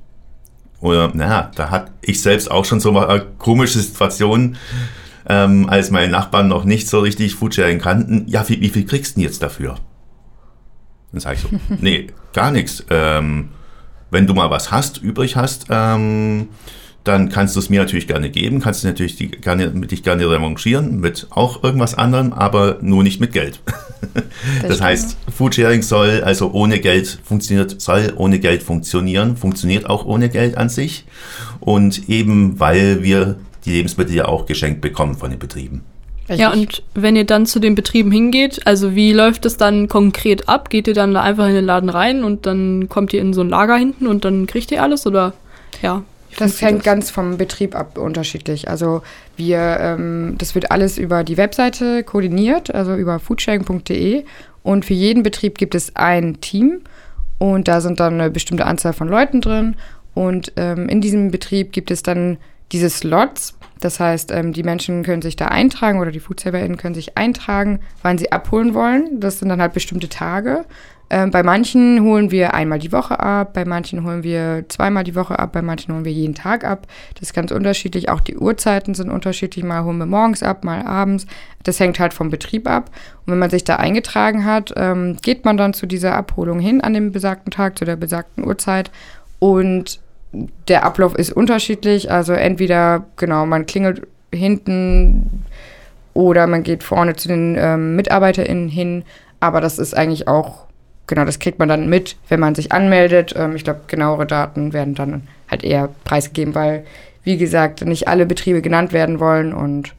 Oder, 0.80 1.14
naja, 1.14 1.50
da 1.54 1.70
hat 1.70 1.90
ich 2.02 2.20
selbst 2.20 2.50
auch 2.50 2.64
schon 2.64 2.80
so 2.80 2.92
mal 2.92 3.26
komische 3.38 3.78
Situationen, 3.78 4.56
ähm, 5.28 5.68
als 5.68 5.90
meine 5.90 6.12
Nachbarn 6.12 6.48
noch 6.48 6.64
nicht 6.64 6.88
so 6.88 7.00
richtig 7.00 7.34
Foodsharing 7.34 7.78
kannten. 7.78 8.24
Ja, 8.28 8.48
wie, 8.48 8.60
wie 8.60 8.68
viel 8.68 8.86
kriegst 8.86 9.16
du 9.16 9.20
denn 9.20 9.28
jetzt 9.28 9.42
dafür? 9.42 9.76
Dann 11.12 11.20
sage 11.20 11.36
ich 11.36 11.42
so, 11.42 11.48
nee, 11.80 12.08
gar 12.32 12.50
nichts. 12.50 12.84
Ähm, 12.90 13.50
wenn 14.10 14.26
du 14.26 14.34
mal 14.34 14.50
was 14.50 14.70
hast, 14.70 14.98
übrig 14.98 15.36
hast, 15.36 15.66
ähm, 15.70 16.48
dann 17.06 17.28
kannst 17.28 17.54
du 17.54 17.60
es 17.60 17.70
mir 17.70 17.80
natürlich 17.80 18.06
gerne 18.06 18.30
geben, 18.30 18.60
kannst 18.60 18.82
du 18.82 18.88
natürlich 18.88 19.16
die, 19.16 19.28
gerne, 19.28 19.70
mit 19.70 19.90
dich 19.90 20.02
gerne 20.02 20.28
revanchieren 20.28 21.00
mit 21.00 21.26
auch 21.30 21.62
irgendwas 21.62 21.94
anderem, 21.94 22.32
aber 22.32 22.78
nur 22.80 23.02
nicht 23.02 23.20
mit 23.20 23.32
Geld. 23.32 23.60
Das, 24.62 24.68
das 24.68 24.80
heißt, 24.80 25.16
Foodsharing 25.34 25.82
soll 25.82 26.22
also 26.22 26.52
ohne 26.52 26.78
Geld 26.78 27.18
funktioniert, 27.24 27.80
soll 27.80 28.12
ohne 28.16 28.38
Geld 28.38 28.62
funktionieren, 28.62 29.36
funktioniert 29.36 29.88
auch 29.88 30.04
ohne 30.04 30.28
Geld 30.28 30.56
an 30.56 30.68
sich 30.68 31.04
und 31.60 32.08
eben 32.08 32.60
weil 32.60 33.02
wir 33.02 33.36
die 33.64 33.72
Lebensmittel 33.72 34.14
ja 34.14 34.26
auch 34.26 34.46
geschenkt 34.46 34.80
bekommen 34.80 35.16
von 35.16 35.30
den 35.30 35.38
Betrieben. 35.38 35.82
Richtig. 36.28 36.38
Ja, 36.38 36.52
und 36.52 36.82
wenn 36.94 37.14
ihr 37.14 37.24
dann 37.24 37.46
zu 37.46 37.60
den 37.60 37.74
Betrieben 37.74 38.10
hingeht, 38.10 38.66
also 38.66 38.94
wie 38.94 39.12
läuft 39.12 39.46
es 39.46 39.56
dann 39.56 39.88
konkret 39.88 40.48
ab? 40.48 40.70
Geht 40.70 40.88
ihr 40.88 40.94
dann 40.94 41.14
da 41.14 41.22
einfach 41.22 41.46
in 41.46 41.54
den 41.54 41.64
Laden 41.64 41.88
rein 41.88 42.24
und 42.24 42.46
dann 42.46 42.88
kommt 42.88 43.12
ihr 43.12 43.20
in 43.20 43.32
so 43.32 43.42
ein 43.42 43.48
Lager 43.48 43.76
hinten 43.76 44.06
und 44.06 44.24
dann 44.24 44.46
kriegt 44.46 44.72
ihr 44.72 44.82
alles 44.82 45.06
oder 45.06 45.34
ja? 45.82 46.02
Das 46.36 46.60
hängt 46.60 46.78
das? 46.78 46.84
ganz 46.84 47.10
vom 47.10 47.38
Betrieb 47.38 47.74
ab, 47.74 47.98
unterschiedlich. 47.98 48.68
Also 48.68 49.02
wir, 49.36 49.78
ähm, 49.80 50.34
das 50.38 50.54
wird 50.54 50.70
alles 50.70 50.98
über 50.98 51.24
die 51.24 51.36
Webseite 51.36 52.04
koordiniert, 52.04 52.74
also 52.74 52.94
über 52.94 53.18
foodsharing.de. 53.18 54.24
Und 54.62 54.84
für 54.84 54.94
jeden 54.94 55.22
Betrieb 55.22 55.58
gibt 55.58 55.74
es 55.74 55.94
ein 55.96 56.40
Team 56.40 56.80
und 57.38 57.68
da 57.68 57.80
sind 57.80 58.00
dann 58.00 58.14
eine 58.14 58.30
bestimmte 58.30 58.66
Anzahl 58.66 58.92
von 58.92 59.08
Leuten 59.08 59.40
drin. 59.40 59.76
Und 60.14 60.52
ähm, 60.56 60.88
in 60.88 61.00
diesem 61.00 61.30
Betrieb 61.30 61.72
gibt 61.72 61.90
es 61.90 62.02
dann 62.02 62.38
diese 62.72 62.90
Slots. 62.90 63.56
Das 63.80 64.00
heißt, 64.00 64.30
ähm, 64.32 64.52
die 64.52 64.62
Menschen 64.62 65.02
können 65.02 65.22
sich 65.22 65.36
da 65.36 65.48
eintragen 65.48 66.00
oder 66.00 66.10
die 66.10 66.20
FoodsaverInnen 66.20 66.78
können 66.78 66.94
sich 66.94 67.18
eintragen, 67.18 67.80
wann 68.02 68.16
sie 68.16 68.32
abholen 68.32 68.74
wollen. 68.74 69.20
Das 69.20 69.38
sind 69.38 69.50
dann 69.50 69.60
halt 69.60 69.74
bestimmte 69.74 70.08
Tage. 70.08 70.64
Ähm, 71.08 71.30
bei 71.30 71.44
manchen 71.44 72.02
holen 72.02 72.32
wir 72.32 72.54
einmal 72.54 72.80
die 72.80 72.90
Woche 72.90 73.20
ab, 73.20 73.52
bei 73.52 73.64
manchen 73.64 74.02
holen 74.02 74.24
wir 74.24 74.64
zweimal 74.68 75.04
die 75.04 75.14
Woche 75.14 75.38
ab, 75.38 75.52
bei 75.52 75.62
manchen 75.62 75.94
holen 75.94 76.04
wir 76.04 76.12
jeden 76.12 76.34
Tag 76.34 76.64
ab. 76.64 76.88
Das 77.14 77.22
ist 77.22 77.34
ganz 77.34 77.52
unterschiedlich. 77.52 78.08
Auch 78.08 78.20
die 78.20 78.36
Uhrzeiten 78.36 78.94
sind 78.94 79.10
unterschiedlich. 79.10 79.64
Mal 79.64 79.84
holen 79.84 79.98
wir 79.98 80.06
morgens 80.06 80.42
ab, 80.42 80.64
mal 80.64 80.84
abends. 80.84 81.26
Das 81.62 81.78
hängt 81.78 82.00
halt 82.00 82.12
vom 82.12 82.30
Betrieb 82.30 82.68
ab. 82.68 82.90
Und 83.24 83.32
wenn 83.32 83.38
man 83.38 83.50
sich 83.50 83.62
da 83.62 83.76
eingetragen 83.76 84.44
hat, 84.44 84.72
ähm, 84.76 85.16
geht 85.22 85.44
man 85.44 85.56
dann 85.56 85.74
zu 85.74 85.86
dieser 85.86 86.14
Abholung 86.16 86.58
hin 86.58 86.80
an 86.80 86.92
dem 86.92 87.12
besagten 87.12 87.52
Tag, 87.52 87.78
zu 87.78 87.84
der 87.84 87.96
besagten 87.96 88.44
Uhrzeit. 88.44 88.90
Und 89.38 90.00
der 90.66 90.84
Ablauf 90.84 91.14
ist 91.14 91.32
unterschiedlich. 91.32 92.10
Also 92.10 92.32
entweder, 92.32 93.04
genau, 93.16 93.46
man 93.46 93.66
klingelt 93.66 94.08
hinten 94.32 95.44
oder 96.14 96.48
man 96.48 96.64
geht 96.64 96.82
vorne 96.82 97.14
zu 97.14 97.28
den 97.28 97.56
ähm, 97.56 97.94
MitarbeiterInnen 97.94 98.68
hin. 98.68 99.04
Aber 99.38 99.60
das 99.60 99.78
ist 99.78 99.96
eigentlich 99.96 100.26
auch 100.26 100.65
genau, 101.06 101.24
das 101.24 101.38
kriegt 101.38 101.58
man 101.58 101.68
dann 101.68 101.88
mit, 101.88 102.16
wenn 102.28 102.40
man 102.40 102.54
sich 102.54 102.72
anmeldet. 102.72 103.34
Ähm, 103.36 103.56
ich 103.56 103.64
glaube, 103.64 103.80
genauere 103.86 104.26
Daten 104.26 104.72
werden 104.72 104.94
dann 104.94 105.28
halt 105.48 105.64
eher 105.64 105.88
preisgegeben, 106.04 106.54
weil, 106.54 106.84
wie 107.22 107.36
gesagt, 107.36 107.84
nicht 107.84 108.08
alle 108.08 108.26
Betriebe 108.26 108.62
genannt 108.62 108.92
werden 108.92 109.20
wollen 109.20 109.52
und 109.52 109.94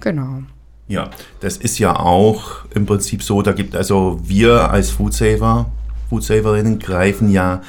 genau. 0.00 0.42
Ja, 0.88 1.10
das 1.40 1.56
ist 1.56 1.78
ja 1.78 1.98
auch 1.98 2.64
im 2.74 2.86
Prinzip 2.86 3.22
so, 3.22 3.42
da 3.42 3.52
gibt 3.52 3.74
also 3.74 4.20
wir 4.22 4.70
als 4.70 4.90
Foodsaver, 4.90 5.66
Foodsaverinnen 6.08 6.78
greifen 6.78 7.30
ja 7.30 7.62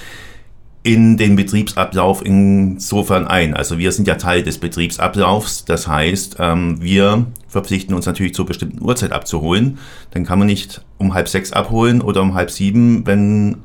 in 0.88 1.18
den 1.18 1.36
Betriebsablauf 1.36 2.26
insofern 2.26 3.28
ein. 3.28 3.54
Also 3.54 3.78
wir 3.78 3.92
sind 3.92 4.08
ja 4.08 4.16
Teil 4.16 4.42
des 4.42 4.58
Betriebsablaufs. 4.58 5.66
Das 5.66 5.86
heißt, 5.86 6.38
ähm, 6.40 6.82
wir 6.82 7.26
verpflichten 7.50 7.94
uns 7.94 8.06
natürlich 8.06 8.34
zur 8.34 8.46
bestimmten 8.46 8.82
Uhrzeit 8.82 9.12
abzuholen. 9.12 9.80
Dann 10.12 10.24
kann 10.24 10.40
man 10.40 10.48
nicht 10.48 10.86
um 10.98 11.14
halb 11.14 11.28
sechs 11.28 11.52
abholen 11.52 12.00
oder 12.00 12.22
um 12.22 12.36
halb 12.36 12.52
sieben, 12.52 13.06
wenn 13.06 13.58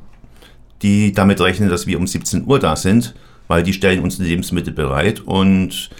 die 0.81 1.13
damit 1.13 1.39
rechnen, 1.39 1.69
dass 1.69 1.87
wir 1.87 1.97
um 1.97 2.07
17 2.07 2.45
Uhr 2.45 2.59
da 2.59 2.75
sind, 2.75 3.15
weil 3.47 3.63
die 3.63 3.71
stellen 3.71 4.03
uns 4.03 4.17
die 4.17 4.25
Lebensmittel 4.25 4.73
bereit 4.73 5.21
und 5.21 5.91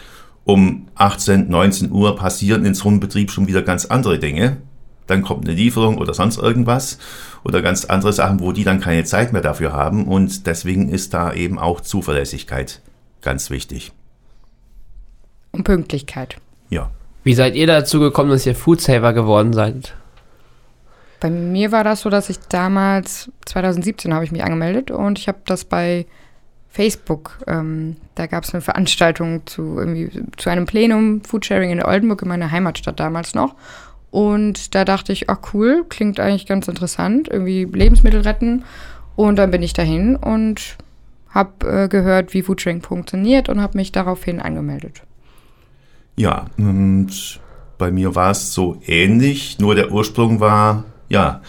um 0.43 0.87
18, 0.95 1.49
19 1.49 1.89
Uhr 1.89 2.17
passieren 2.17 2.65
in 2.65 2.73
so 2.73 2.89
einem 2.89 2.99
Betrieb 2.99 3.31
schon 3.31 3.47
wieder 3.47 3.61
ganz 3.61 3.85
andere 3.85 4.19
Dinge 4.19 4.57
dann 5.07 5.21
kommt 5.21 5.45
eine 5.45 5.55
Lieferung 5.55 5.97
oder 5.97 6.13
sonst 6.13 6.37
irgendwas 6.37 6.97
oder 7.43 7.61
ganz 7.61 7.85
andere 7.85 8.13
Sachen, 8.13 8.39
wo 8.39 8.51
die 8.51 8.63
dann 8.63 8.79
keine 8.79 9.03
Zeit 9.03 9.33
mehr 9.33 9.41
dafür 9.41 9.73
haben 9.73 10.07
und 10.07 10.47
deswegen 10.47 10.89
ist 10.89 11.13
da 11.13 11.33
eben 11.33 11.59
auch 11.59 11.81
Zuverlässigkeit 11.81 12.81
ganz 13.21 13.49
wichtig. 13.49 13.91
Und 15.51 15.63
Pünktlichkeit. 15.63 16.37
Ja. 16.69 16.91
Wie 17.23 17.33
seid 17.33 17.55
ihr 17.55 17.67
dazu 17.67 17.99
gekommen, 17.99 18.31
dass 18.31 18.45
ihr 18.45 18.55
Foodsaver 18.55 19.13
geworden 19.13 19.53
seid? 19.53 19.95
Bei 21.19 21.29
mir 21.29 21.71
war 21.71 21.85
das 21.85 22.01
so, 22.01 22.09
dass 22.09 22.29
ich 22.29 22.39
damals, 22.49 23.31
2017 23.45 24.13
habe 24.13 24.25
ich 24.25 24.31
mich 24.31 24.43
angemeldet 24.43 24.91
und 24.91 25.17
ich 25.17 25.29
habe 25.29 25.39
das 25.45 25.63
bei 25.63 26.05
Facebook, 26.69 27.37
ähm, 27.47 27.95
da 28.15 28.25
gab 28.25 28.43
es 28.43 28.53
eine 28.53 28.61
Veranstaltung 28.61 29.45
zu, 29.45 29.77
irgendwie, 29.77 30.09
zu 30.37 30.49
einem 30.49 30.65
Plenum 30.65 31.23
Foodsharing 31.23 31.69
in 31.69 31.83
Oldenburg 31.83 32.23
in 32.23 32.27
meiner 32.27 32.51
Heimatstadt 32.51 32.99
damals 32.99 33.35
noch. 33.35 33.55
Und 34.13 34.75
da 34.75 34.85
dachte 34.85 35.11
ich, 35.11 35.27
ach 35.31 35.39
cool, 35.55 35.85
klingt 35.89 36.19
eigentlich 36.19 36.45
ganz 36.45 36.67
interessant, 36.67 37.29
irgendwie 37.29 37.65
Lebensmittel 37.65 38.21
retten. 38.21 38.63
Und 39.15 39.37
dann 39.37 39.49
bin 39.49 39.63
ich 39.63 39.73
dahin 39.73 40.15
und 40.15 40.77
habe 41.29 41.67
äh, 41.67 41.87
gehört, 41.87 42.31
wie 42.35 42.43
Foodsharing 42.43 42.83
funktioniert 42.83 43.49
und 43.49 43.59
habe 43.59 43.75
mich 43.75 43.91
daraufhin 43.91 44.39
angemeldet. 44.39 45.01
Ja, 46.15 46.45
und 46.59 47.41
bei 47.79 47.89
mir 47.89 48.13
war 48.13 48.29
es 48.29 48.53
so 48.53 48.79
ähnlich, 48.85 49.57
nur 49.57 49.73
der 49.73 49.91
Ursprung 49.91 50.39
war, 50.39 50.83
ja, 51.09 51.41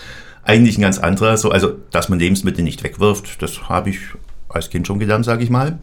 eigentlich 0.42 0.78
ein 0.78 0.82
ganz 0.82 0.98
anderer. 0.98 1.36
So, 1.36 1.50
also, 1.50 1.74
dass 1.90 2.08
man 2.08 2.18
Lebensmittel 2.18 2.64
nicht 2.64 2.82
wegwirft, 2.82 3.42
das 3.42 3.68
habe 3.68 3.90
ich 3.90 3.98
als 4.48 4.70
Kind 4.70 4.86
schon 4.86 4.98
gelernt, 4.98 5.26
sage 5.26 5.44
ich 5.44 5.50
mal. 5.50 5.80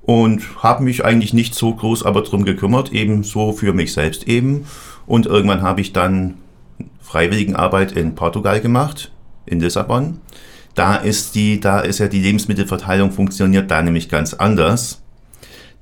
Und 0.00 0.62
habe 0.62 0.82
mich 0.82 1.04
eigentlich 1.04 1.34
nicht 1.34 1.54
so 1.54 1.74
groß 1.74 2.04
aber 2.06 2.22
drum 2.22 2.46
gekümmert, 2.46 2.90
eben 2.90 3.22
so 3.22 3.52
für 3.52 3.74
mich 3.74 3.92
selbst 3.92 4.26
eben. 4.26 4.64
Und 5.06 5.26
irgendwann 5.26 5.62
habe 5.62 5.80
ich 5.80 5.92
dann 5.92 6.34
Freiwilligenarbeit 7.00 7.92
in 7.92 8.14
Portugal 8.14 8.60
gemacht, 8.60 9.12
in 9.46 9.60
Lissabon. 9.60 10.20
Da 10.74 10.96
ist 10.96 11.34
die, 11.34 11.60
da 11.60 11.80
ist 11.80 11.98
ja 11.98 12.08
die 12.08 12.20
Lebensmittelverteilung 12.20 13.12
funktioniert 13.12 13.70
da 13.70 13.80
nämlich 13.80 14.08
ganz 14.08 14.34
anders. 14.34 15.02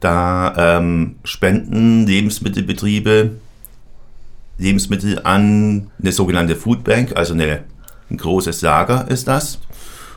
Da 0.01 0.79
ähm, 0.79 1.17
spenden 1.25 2.07
Lebensmittelbetriebe 2.07 3.33
Lebensmittel 4.59 5.21
an 5.25 5.91
eine 6.01 6.13
sogenannte 6.13 6.55
Foodbank, 6.55 7.17
also 7.17 7.35
eine, 7.35 7.65
ein 8.11 8.19
großes 8.19 8.63
Lager 8.63 9.11
ist 9.11 9.27
das. 9.27 9.59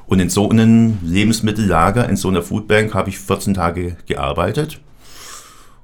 Und 0.05 0.19
in 0.19 0.29
so 0.29 0.49
einem 0.49 0.99
Lebensmittellager, 1.03 2.07
in 2.07 2.15
so 2.15 2.27
einer 2.27 2.43
Foodbank, 2.43 2.93
habe 2.93 3.09
ich 3.09 3.19
14 3.19 3.55
Tage 3.55 3.97
gearbeitet. 4.05 4.79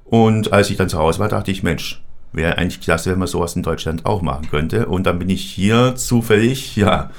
Und 0.04 0.52
als 0.52 0.70
ich 0.70 0.76
dann 0.76 0.88
zu 0.88 0.98
Hause 0.98 1.18
war, 1.18 1.28
dachte 1.28 1.50
ich, 1.50 1.62
Mensch, 1.62 2.03
wäre 2.34 2.58
eigentlich 2.58 2.80
klasse, 2.80 3.10
wenn 3.10 3.18
man 3.18 3.28
sowas 3.28 3.56
in 3.56 3.62
Deutschland 3.62 4.06
auch 4.06 4.22
machen 4.22 4.48
könnte. 4.50 4.86
Und 4.86 5.06
dann 5.06 5.18
bin 5.18 5.30
ich 5.30 5.42
hier 5.42 5.94
zufällig, 5.96 6.76
ja, 6.76 7.10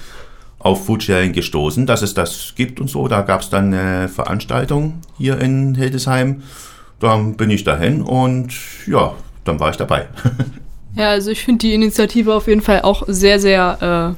auf 0.60 0.86
Foodsharing 0.86 1.32
gestoßen, 1.32 1.86
dass 1.86 2.02
es 2.02 2.16
das 2.16 2.54
gibt 2.56 2.80
und 2.80 2.90
so. 2.90 3.08
Da 3.08 3.22
gab 3.22 3.42
es 3.42 3.50
dann 3.50 3.74
eine 3.74 4.10
Veranstaltung 4.10 4.96
hier 5.18 5.40
in 5.40 5.76
Hildesheim. 5.76 6.42
Dann 7.00 7.38
bin 7.38 7.52
ich 7.52 7.64
dahin 7.64 8.02
und 8.02 8.54
ja, 8.88 9.14
dann 9.44 9.60
war 9.60 9.70
ich 9.70 9.78
dabei. 9.78 10.08
ja, 10.96 11.10
also 11.10 11.30
ich 11.30 11.44
finde 11.44 11.60
die 11.60 11.74
Initiative 11.76 12.34
auf 12.34 12.48
jeden 12.48 12.62
Fall 12.62 12.82
auch 12.82 13.04
sehr, 13.08 13.40
sehr, 13.40 14.16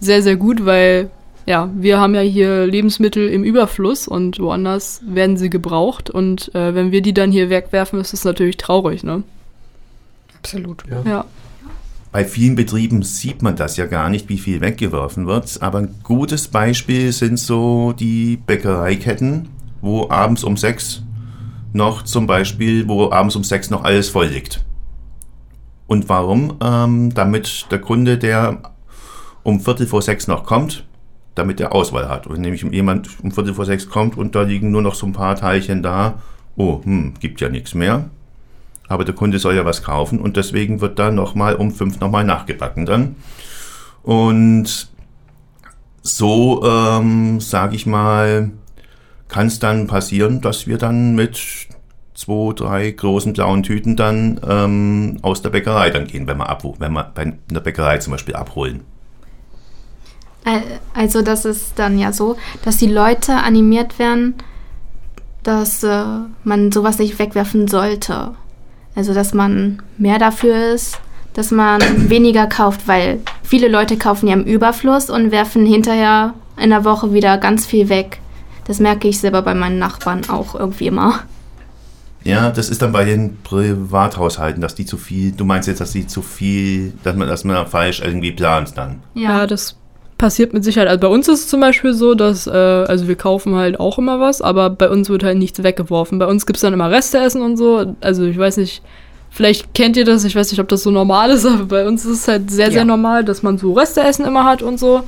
äh, 0.00 0.02
sehr, 0.02 0.22
sehr 0.22 0.36
gut, 0.36 0.64
weil 0.64 1.10
ja, 1.46 1.68
wir 1.74 2.00
haben 2.00 2.14
ja 2.14 2.22
hier 2.22 2.66
Lebensmittel 2.66 3.28
im 3.28 3.44
Überfluss 3.44 4.08
und 4.08 4.38
woanders 4.38 5.02
werden 5.06 5.36
sie 5.36 5.50
gebraucht. 5.50 6.08
Und 6.08 6.54
äh, 6.54 6.74
wenn 6.74 6.92
wir 6.92 7.02
die 7.02 7.12
dann 7.12 7.30
hier 7.30 7.50
wegwerfen, 7.50 8.00
ist 8.00 8.14
das 8.14 8.24
natürlich 8.24 8.56
traurig, 8.56 9.04
ne? 9.04 9.22
Absolut. 10.44 10.84
Ja. 10.90 11.02
ja. 11.04 11.24
bei 12.12 12.24
vielen 12.24 12.54
Betrieben 12.54 13.02
sieht 13.02 13.42
man 13.42 13.56
das 13.56 13.78
ja 13.78 13.86
gar 13.86 14.10
nicht, 14.10 14.28
wie 14.28 14.38
viel 14.38 14.60
weggeworfen 14.60 15.26
wird. 15.26 15.62
Aber 15.62 15.78
ein 15.78 15.94
gutes 16.02 16.48
Beispiel 16.48 17.12
sind 17.12 17.38
so 17.38 17.92
die 17.92 18.36
Bäckereiketten, 18.36 19.48
wo 19.80 20.08
abends 20.10 20.44
um 20.44 20.56
sechs 20.56 21.02
noch 21.72 22.02
zum 22.02 22.26
Beispiel, 22.26 22.86
wo 22.88 23.10
abends 23.10 23.36
um 23.36 23.42
sechs 23.42 23.70
noch 23.70 23.84
alles 23.84 24.10
voll 24.10 24.26
liegt. 24.26 24.64
Und 25.86 26.08
warum? 26.08 26.58
Ähm, 26.62 27.12
damit 27.14 27.66
der 27.70 27.80
Kunde, 27.80 28.18
der 28.18 28.74
um 29.42 29.60
Viertel 29.60 29.86
vor 29.86 30.02
sechs 30.02 30.26
noch 30.26 30.44
kommt, 30.44 30.86
damit 31.34 31.60
er 31.60 31.74
Auswahl 31.74 32.08
hat. 32.08 32.30
Wenn 32.30 32.42
nämlich 32.42 32.62
jemand 32.62 33.08
um 33.22 33.32
Viertel 33.32 33.54
vor 33.54 33.64
sechs 33.64 33.88
kommt 33.88 34.16
und 34.16 34.34
da 34.34 34.42
liegen 34.42 34.70
nur 34.70 34.82
noch 34.82 34.94
so 34.94 35.06
ein 35.06 35.12
paar 35.12 35.36
Teilchen 35.36 35.82
da, 35.82 36.22
oh, 36.56 36.80
hm, 36.84 37.14
gibt 37.18 37.40
ja 37.40 37.48
nichts 37.48 37.74
mehr. 37.74 38.10
Aber 38.94 39.04
der 39.04 39.14
Kunde 39.14 39.40
soll 39.40 39.56
ja 39.56 39.64
was 39.64 39.82
kaufen 39.82 40.20
und 40.20 40.36
deswegen 40.36 40.80
wird 40.80 41.00
da 41.00 41.10
nochmal 41.10 41.56
um 41.56 41.72
fünf 41.72 41.98
nochmal 41.98 42.22
nachgebacken 42.24 42.86
dann. 42.86 43.16
Und 44.04 44.88
so, 46.02 46.62
ähm, 46.64 47.40
sage 47.40 47.74
ich 47.74 47.86
mal, 47.86 48.52
kann 49.26 49.48
es 49.48 49.58
dann 49.58 49.88
passieren, 49.88 50.40
dass 50.40 50.68
wir 50.68 50.78
dann 50.78 51.16
mit 51.16 51.40
zwei, 52.14 52.52
drei 52.54 52.90
großen 52.92 53.32
blauen 53.32 53.64
Tüten 53.64 53.96
dann 53.96 54.40
ähm, 54.48 55.18
aus 55.22 55.42
der 55.42 55.50
Bäckerei 55.50 55.90
dann 55.90 56.06
gehen, 56.06 56.28
wenn 56.28 56.36
wir, 56.36 56.48
ab, 56.48 56.62
wenn 56.78 56.92
wir 56.92 57.10
bei 57.12 57.32
einer 57.50 57.60
Bäckerei 57.60 57.98
zum 57.98 58.12
Beispiel 58.12 58.36
abholen. 58.36 58.84
Also 60.92 61.22
das 61.22 61.44
ist 61.44 61.72
dann 61.78 61.98
ja 61.98 62.12
so, 62.12 62.36
dass 62.62 62.76
die 62.76 62.86
Leute 62.86 63.32
animiert 63.32 63.98
werden, 63.98 64.34
dass 65.42 65.82
äh, 65.82 66.04
man 66.44 66.70
sowas 66.70 66.98
nicht 66.98 67.18
wegwerfen 67.18 67.66
sollte. 67.66 68.36
Also 68.94 69.14
dass 69.14 69.34
man 69.34 69.82
mehr 69.98 70.18
dafür 70.18 70.72
ist, 70.74 70.98
dass 71.34 71.50
man 71.50 71.80
weniger 72.10 72.46
kauft, 72.46 72.86
weil 72.86 73.20
viele 73.42 73.68
Leute 73.68 73.96
kaufen 73.96 74.28
ja 74.28 74.34
im 74.34 74.44
Überfluss 74.44 75.10
und 75.10 75.30
werfen 75.30 75.66
hinterher 75.66 76.34
in 76.56 76.70
der 76.70 76.84
Woche 76.84 77.12
wieder 77.12 77.38
ganz 77.38 77.66
viel 77.66 77.88
weg. 77.88 78.20
Das 78.66 78.78
merke 78.78 79.08
ich 79.08 79.18
selber 79.18 79.42
bei 79.42 79.54
meinen 79.54 79.78
Nachbarn 79.78 80.22
auch 80.28 80.54
irgendwie 80.54 80.86
immer. 80.86 81.20
Ja, 82.22 82.50
das 82.50 82.70
ist 82.70 82.80
dann 82.80 82.92
bei 82.92 83.04
den 83.04 83.36
Privathaushalten, 83.42 84.62
dass 84.62 84.74
die 84.74 84.86
zu 84.86 84.96
viel, 84.96 85.32
du 85.32 85.44
meinst 85.44 85.68
jetzt, 85.68 85.82
dass 85.82 85.92
die 85.92 86.06
zu 86.06 86.22
viel, 86.22 86.94
dass 87.02 87.14
man, 87.16 87.28
dass 87.28 87.44
man 87.44 87.66
falsch 87.66 88.00
irgendwie 88.00 88.32
plant 88.32 88.78
dann. 88.78 89.02
Ja, 89.12 89.46
das 89.46 89.76
passiert 90.18 90.52
mit 90.54 90.64
Sicherheit. 90.64 90.88
Also 90.88 91.00
bei 91.00 91.08
uns 91.08 91.28
ist 91.28 91.40
es 91.40 91.48
zum 91.48 91.60
Beispiel 91.60 91.92
so, 91.94 92.14
dass, 92.14 92.46
äh, 92.46 92.50
also 92.50 93.08
wir 93.08 93.16
kaufen 93.16 93.54
halt 93.56 93.80
auch 93.80 93.98
immer 93.98 94.20
was, 94.20 94.40
aber 94.42 94.70
bei 94.70 94.88
uns 94.88 95.08
wird 95.08 95.24
halt 95.24 95.38
nichts 95.38 95.62
weggeworfen. 95.62 96.18
Bei 96.18 96.26
uns 96.26 96.46
gibt 96.46 96.56
es 96.56 96.62
dann 96.62 96.72
immer 96.72 96.90
Resteessen 96.90 97.42
und 97.42 97.56
so. 97.56 97.94
Also 98.00 98.24
ich 98.24 98.38
weiß 98.38 98.56
nicht, 98.58 98.82
vielleicht 99.30 99.74
kennt 99.74 99.96
ihr 99.96 100.04
das, 100.04 100.24
ich 100.24 100.36
weiß 100.36 100.50
nicht, 100.52 100.60
ob 100.60 100.68
das 100.68 100.82
so 100.82 100.90
normal 100.90 101.30
ist, 101.30 101.44
aber 101.46 101.64
bei 101.64 101.86
uns 101.86 102.04
ist 102.04 102.20
es 102.20 102.28
halt 102.28 102.50
sehr, 102.50 102.70
sehr 102.70 102.80
Ja. 102.80 102.84
normal, 102.84 103.24
dass 103.24 103.42
man 103.42 103.58
so 103.58 103.72
Resteessen 103.72 104.24
immer 104.24 104.44
hat 104.44 104.62
und 104.62 104.78
so. 104.78 105.02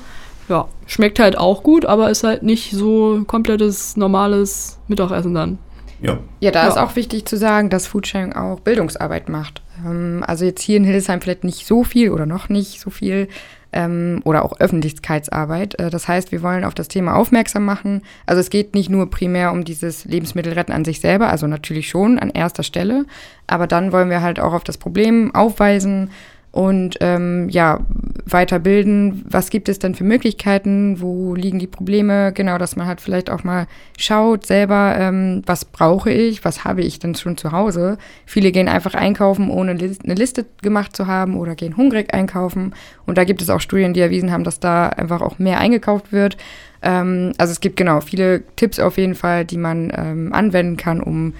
Ja, 0.48 0.68
schmeckt 0.86 1.18
halt 1.18 1.36
auch 1.38 1.62
gut, 1.64 1.86
aber 1.86 2.10
ist 2.10 2.22
halt 2.22 2.42
nicht 2.44 2.70
so 2.72 3.22
komplettes, 3.26 3.96
normales 3.96 4.78
Mittagessen 4.86 5.34
dann. 5.34 5.58
Ja. 6.00 6.18
Ja, 6.40 6.50
da 6.50 6.62
Ja. 6.64 6.68
ist 6.68 6.76
auch 6.78 6.94
wichtig 6.94 7.24
zu 7.26 7.36
sagen, 7.36 7.70
dass 7.70 7.86
Foodsharing 7.86 8.32
auch 8.34 8.60
Bildungsarbeit 8.60 9.28
macht. 9.28 9.62
Ähm, 9.84 10.22
also 10.26 10.44
jetzt 10.44 10.60
hier 10.62 10.76
in 10.76 10.84
Hildesheim 10.84 11.20
vielleicht 11.20 11.42
nicht 11.42 11.66
so 11.66 11.82
viel 11.84 12.10
oder 12.10 12.26
noch 12.26 12.48
nicht 12.48 12.80
so 12.80 12.90
viel 12.90 13.28
ähm, 13.76 14.22
oder 14.24 14.44
auch 14.44 14.58
Öffentlichkeitsarbeit. 14.58 15.78
Äh, 15.78 15.90
das 15.90 16.08
heißt, 16.08 16.32
wir 16.32 16.42
wollen 16.42 16.64
auf 16.64 16.74
das 16.74 16.88
Thema 16.88 17.14
aufmerksam 17.14 17.64
machen. 17.64 18.02
Also 18.24 18.40
es 18.40 18.50
geht 18.50 18.74
nicht 18.74 18.88
nur 18.88 19.10
primär 19.10 19.52
um 19.52 19.64
dieses 19.64 20.06
Lebensmittelretten 20.06 20.74
an 20.74 20.84
sich 20.84 21.00
selber, 21.00 21.28
also 21.28 21.46
natürlich 21.46 21.88
schon 21.88 22.18
an 22.18 22.30
erster 22.30 22.62
Stelle, 22.62 23.04
aber 23.46 23.66
dann 23.66 23.92
wollen 23.92 24.10
wir 24.10 24.22
halt 24.22 24.40
auch 24.40 24.54
auf 24.54 24.64
das 24.64 24.78
Problem 24.78 25.34
aufweisen 25.34 26.10
und 26.56 26.96
ähm, 27.00 27.50
ja, 27.50 27.80
weiterbilden. 28.24 29.26
Was 29.28 29.50
gibt 29.50 29.68
es 29.68 29.78
denn 29.78 29.94
für 29.94 30.04
Möglichkeiten? 30.04 31.02
Wo 31.02 31.34
liegen 31.34 31.58
die 31.58 31.66
Probleme? 31.66 32.32
Genau, 32.32 32.56
dass 32.56 32.76
man 32.76 32.86
halt 32.86 33.02
vielleicht 33.02 33.28
auch 33.28 33.44
mal 33.44 33.66
schaut 33.98 34.46
selber, 34.46 34.96
ähm, 34.98 35.42
was 35.44 35.66
brauche 35.66 36.10
ich, 36.10 36.46
was 36.46 36.64
habe 36.64 36.80
ich 36.80 36.98
denn 36.98 37.14
schon 37.14 37.36
zu 37.36 37.52
Hause. 37.52 37.98
Viele 38.24 38.52
gehen 38.52 38.68
einfach 38.68 38.94
einkaufen, 38.94 39.50
ohne 39.50 39.72
eine 39.72 40.14
Liste 40.14 40.46
gemacht 40.62 40.96
zu 40.96 41.06
haben 41.06 41.36
oder 41.36 41.54
gehen 41.56 41.76
hungrig 41.76 42.14
einkaufen. 42.14 42.74
Und 43.04 43.18
da 43.18 43.24
gibt 43.24 43.42
es 43.42 43.50
auch 43.50 43.60
Studien, 43.60 43.92
die 43.92 44.00
erwiesen 44.00 44.32
haben, 44.32 44.44
dass 44.44 44.58
da 44.58 44.88
einfach 44.88 45.20
auch 45.20 45.38
mehr 45.38 45.60
eingekauft 45.60 46.10
wird. 46.10 46.38
Ähm, 46.80 47.34
also 47.36 47.52
es 47.52 47.60
gibt 47.60 47.76
genau 47.76 48.00
viele 48.00 48.44
Tipps 48.56 48.80
auf 48.80 48.96
jeden 48.96 49.14
Fall, 49.14 49.44
die 49.44 49.58
man 49.58 49.92
ähm, 49.94 50.32
anwenden 50.32 50.78
kann, 50.78 51.02
um 51.02 51.34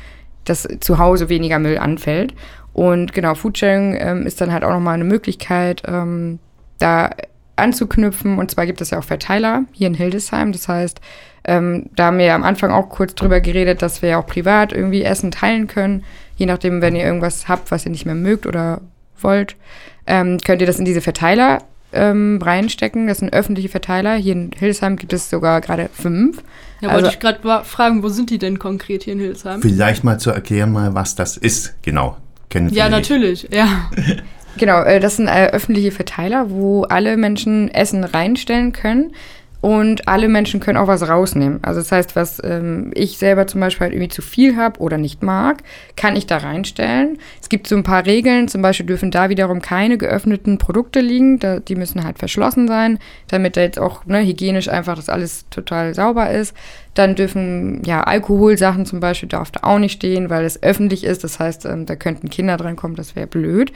dass 0.44 0.68
zu 0.80 0.98
Hause 0.98 1.28
weniger 1.28 1.58
Müll 1.58 1.76
anfällt. 1.78 2.32
Und 2.76 3.14
genau, 3.14 3.34
Foodsharing 3.34 3.96
ähm, 3.98 4.26
ist 4.26 4.38
dann 4.42 4.52
halt 4.52 4.62
auch 4.62 4.68
nochmal 4.70 4.92
eine 4.96 5.04
Möglichkeit, 5.04 5.82
ähm, 5.86 6.38
da 6.78 7.08
anzuknüpfen. 7.56 8.36
Und 8.36 8.50
zwar 8.50 8.66
gibt 8.66 8.82
es 8.82 8.90
ja 8.90 8.98
auch 8.98 9.04
Verteiler 9.04 9.64
hier 9.72 9.86
in 9.86 9.94
Hildesheim. 9.94 10.52
Das 10.52 10.68
heißt, 10.68 11.00
ähm, 11.44 11.86
da 11.96 12.06
haben 12.06 12.18
wir 12.18 12.26
ja 12.26 12.34
am 12.34 12.44
Anfang 12.44 12.70
auch 12.72 12.90
kurz 12.90 13.14
drüber 13.14 13.40
geredet, 13.40 13.80
dass 13.80 14.02
wir 14.02 14.10
ja 14.10 14.18
auch 14.18 14.26
privat 14.26 14.74
irgendwie 14.74 15.02
Essen 15.04 15.30
teilen 15.30 15.68
können. 15.68 16.04
Je 16.36 16.44
nachdem, 16.44 16.82
wenn 16.82 16.94
ihr 16.94 17.02
irgendwas 17.04 17.48
habt, 17.48 17.70
was 17.70 17.86
ihr 17.86 17.90
nicht 17.92 18.04
mehr 18.04 18.14
mögt 18.14 18.44
oder 18.46 18.82
wollt, 19.22 19.56
ähm, 20.06 20.36
könnt 20.44 20.60
ihr 20.60 20.66
das 20.66 20.78
in 20.78 20.84
diese 20.84 21.00
Verteiler 21.00 21.62
ähm, 21.94 22.40
reinstecken. 22.42 23.06
Das 23.06 23.20
sind 23.20 23.32
öffentliche 23.32 23.70
Verteiler. 23.70 24.16
Hier 24.16 24.34
in 24.34 24.50
Hildesheim 24.54 24.96
gibt 24.96 25.14
es 25.14 25.30
sogar 25.30 25.62
gerade 25.62 25.88
fünf. 25.94 26.42
Ja, 26.82 26.90
Also- 26.90 27.04
wollte 27.04 27.14
ich 27.14 27.20
gerade 27.20 27.64
fragen, 27.64 28.02
wo 28.02 28.10
sind 28.10 28.28
die 28.28 28.36
denn 28.36 28.58
konkret 28.58 29.04
hier 29.04 29.14
in 29.14 29.20
Hildesheim? 29.20 29.62
Vielleicht 29.62 30.04
mal 30.04 30.18
zu 30.20 30.30
erklären, 30.30 30.72
mal, 30.72 30.92
was 30.94 31.14
das 31.14 31.38
ist. 31.38 31.74
Genau. 31.80 32.18
Kennen 32.48 32.72
Ja, 32.72 32.88
natürlich, 32.88 33.48
ja. 33.50 33.90
Genau, 34.58 34.82
äh, 34.82 35.00
das 35.00 35.16
sind 35.16 35.28
äh, 35.28 35.48
öffentliche 35.48 35.92
Verteiler, 35.92 36.50
wo 36.50 36.84
alle 36.84 37.16
Menschen 37.16 37.70
Essen 37.70 38.04
reinstellen 38.04 38.72
können 38.72 39.12
und 39.66 40.06
alle 40.06 40.28
Menschen 40.28 40.60
können 40.60 40.78
auch 40.78 40.86
was 40.86 41.08
rausnehmen. 41.08 41.58
Also 41.62 41.80
das 41.80 41.90
heißt, 41.90 42.14
was 42.14 42.40
ähm, 42.44 42.92
ich 42.94 43.18
selber 43.18 43.48
zum 43.48 43.60
Beispiel 43.60 43.86
halt 43.86 43.94
irgendwie 43.94 44.10
zu 44.10 44.22
viel 44.22 44.54
habe 44.54 44.78
oder 44.78 44.96
nicht 44.96 45.24
mag, 45.24 45.64
kann 45.96 46.14
ich 46.14 46.24
da 46.24 46.36
reinstellen. 46.36 47.18
Es 47.42 47.48
gibt 47.48 47.66
so 47.66 47.74
ein 47.74 47.82
paar 47.82 48.06
Regeln, 48.06 48.46
zum 48.46 48.62
Beispiel 48.62 48.86
dürfen 48.86 49.10
da 49.10 49.28
wiederum 49.28 49.60
keine 49.60 49.98
geöffneten 49.98 50.58
Produkte 50.58 51.00
liegen, 51.00 51.40
da, 51.40 51.58
die 51.58 51.74
müssen 51.74 52.04
halt 52.04 52.20
verschlossen 52.20 52.68
sein, 52.68 53.00
damit 53.26 53.56
da 53.56 53.62
jetzt 53.62 53.80
auch 53.80 54.06
ne, 54.06 54.24
hygienisch 54.24 54.68
einfach 54.68 54.94
das 54.94 55.08
alles 55.08 55.46
total 55.50 55.94
sauber 55.94 56.30
ist. 56.30 56.54
Dann 56.94 57.16
dürfen, 57.16 57.82
ja, 57.84 58.02
Alkoholsachen 58.04 58.86
zum 58.86 59.00
Beispiel 59.00 59.28
darf 59.28 59.50
da 59.50 59.64
auch 59.64 59.80
nicht 59.80 59.94
stehen, 59.94 60.30
weil 60.30 60.44
es 60.44 60.62
öffentlich 60.62 61.02
ist. 61.02 61.24
Das 61.24 61.40
heißt, 61.40 61.64
ähm, 61.64 61.86
da 61.86 61.96
könnten 61.96 62.30
Kinder 62.30 62.56
dran 62.56 62.76
kommen, 62.76 62.94
das 62.94 63.16
wäre 63.16 63.26
blöd. 63.26 63.72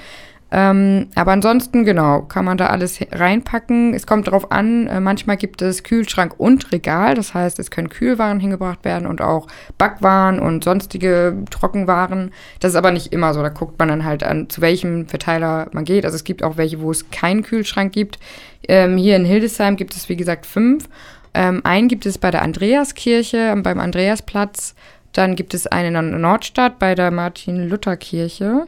Ähm, 0.52 1.08
aber 1.14 1.32
ansonsten, 1.32 1.84
genau, 1.84 2.22
kann 2.22 2.44
man 2.44 2.58
da 2.58 2.66
alles 2.66 2.98
reinpacken. 3.12 3.94
Es 3.94 4.06
kommt 4.06 4.26
darauf 4.26 4.50
an, 4.50 4.88
äh, 4.88 5.00
manchmal 5.00 5.36
gibt 5.36 5.62
es 5.62 5.84
Kühlschrank 5.84 6.34
und 6.38 6.72
Regal. 6.72 7.14
Das 7.14 7.34
heißt, 7.34 7.58
es 7.58 7.70
können 7.70 7.88
Kühlwaren 7.88 8.40
hingebracht 8.40 8.84
werden 8.84 9.06
und 9.06 9.20
auch 9.20 9.46
Backwaren 9.78 10.40
und 10.40 10.64
sonstige 10.64 11.36
Trockenwaren. 11.50 12.32
Das 12.58 12.72
ist 12.72 12.76
aber 12.76 12.90
nicht 12.90 13.12
immer 13.12 13.32
so. 13.32 13.42
Da 13.42 13.48
guckt 13.48 13.78
man 13.78 13.88
dann 13.88 14.04
halt 14.04 14.24
an, 14.24 14.48
zu 14.48 14.60
welchem 14.60 15.06
Verteiler 15.06 15.68
man 15.72 15.84
geht. 15.84 16.04
Also 16.04 16.16
es 16.16 16.24
gibt 16.24 16.42
auch 16.42 16.56
welche, 16.56 16.80
wo 16.80 16.90
es 16.90 17.10
keinen 17.10 17.42
Kühlschrank 17.42 17.92
gibt. 17.92 18.18
Ähm, 18.66 18.96
hier 18.96 19.16
in 19.16 19.24
Hildesheim 19.24 19.76
gibt 19.76 19.94
es, 19.94 20.08
wie 20.08 20.16
gesagt, 20.16 20.46
fünf. 20.46 20.88
Ähm, 21.32 21.60
einen 21.64 21.86
gibt 21.86 22.06
es 22.06 22.18
bei 22.18 22.32
der 22.32 22.42
Andreaskirche, 22.42 23.54
beim 23.62 23.78
Andreasplatz. 23.78 24.74
Dann 25.12 25.34
gibt 25.34 25.54
es 25.54 25.66
einen 25.66 25.94
in 25.96 26.10
der 26.10 26.18
Nordstadt 26.20 26.78
bei 26.78 26.94
der 26.94 27.10
Martin-Luther-Kirche. 27.10 28.66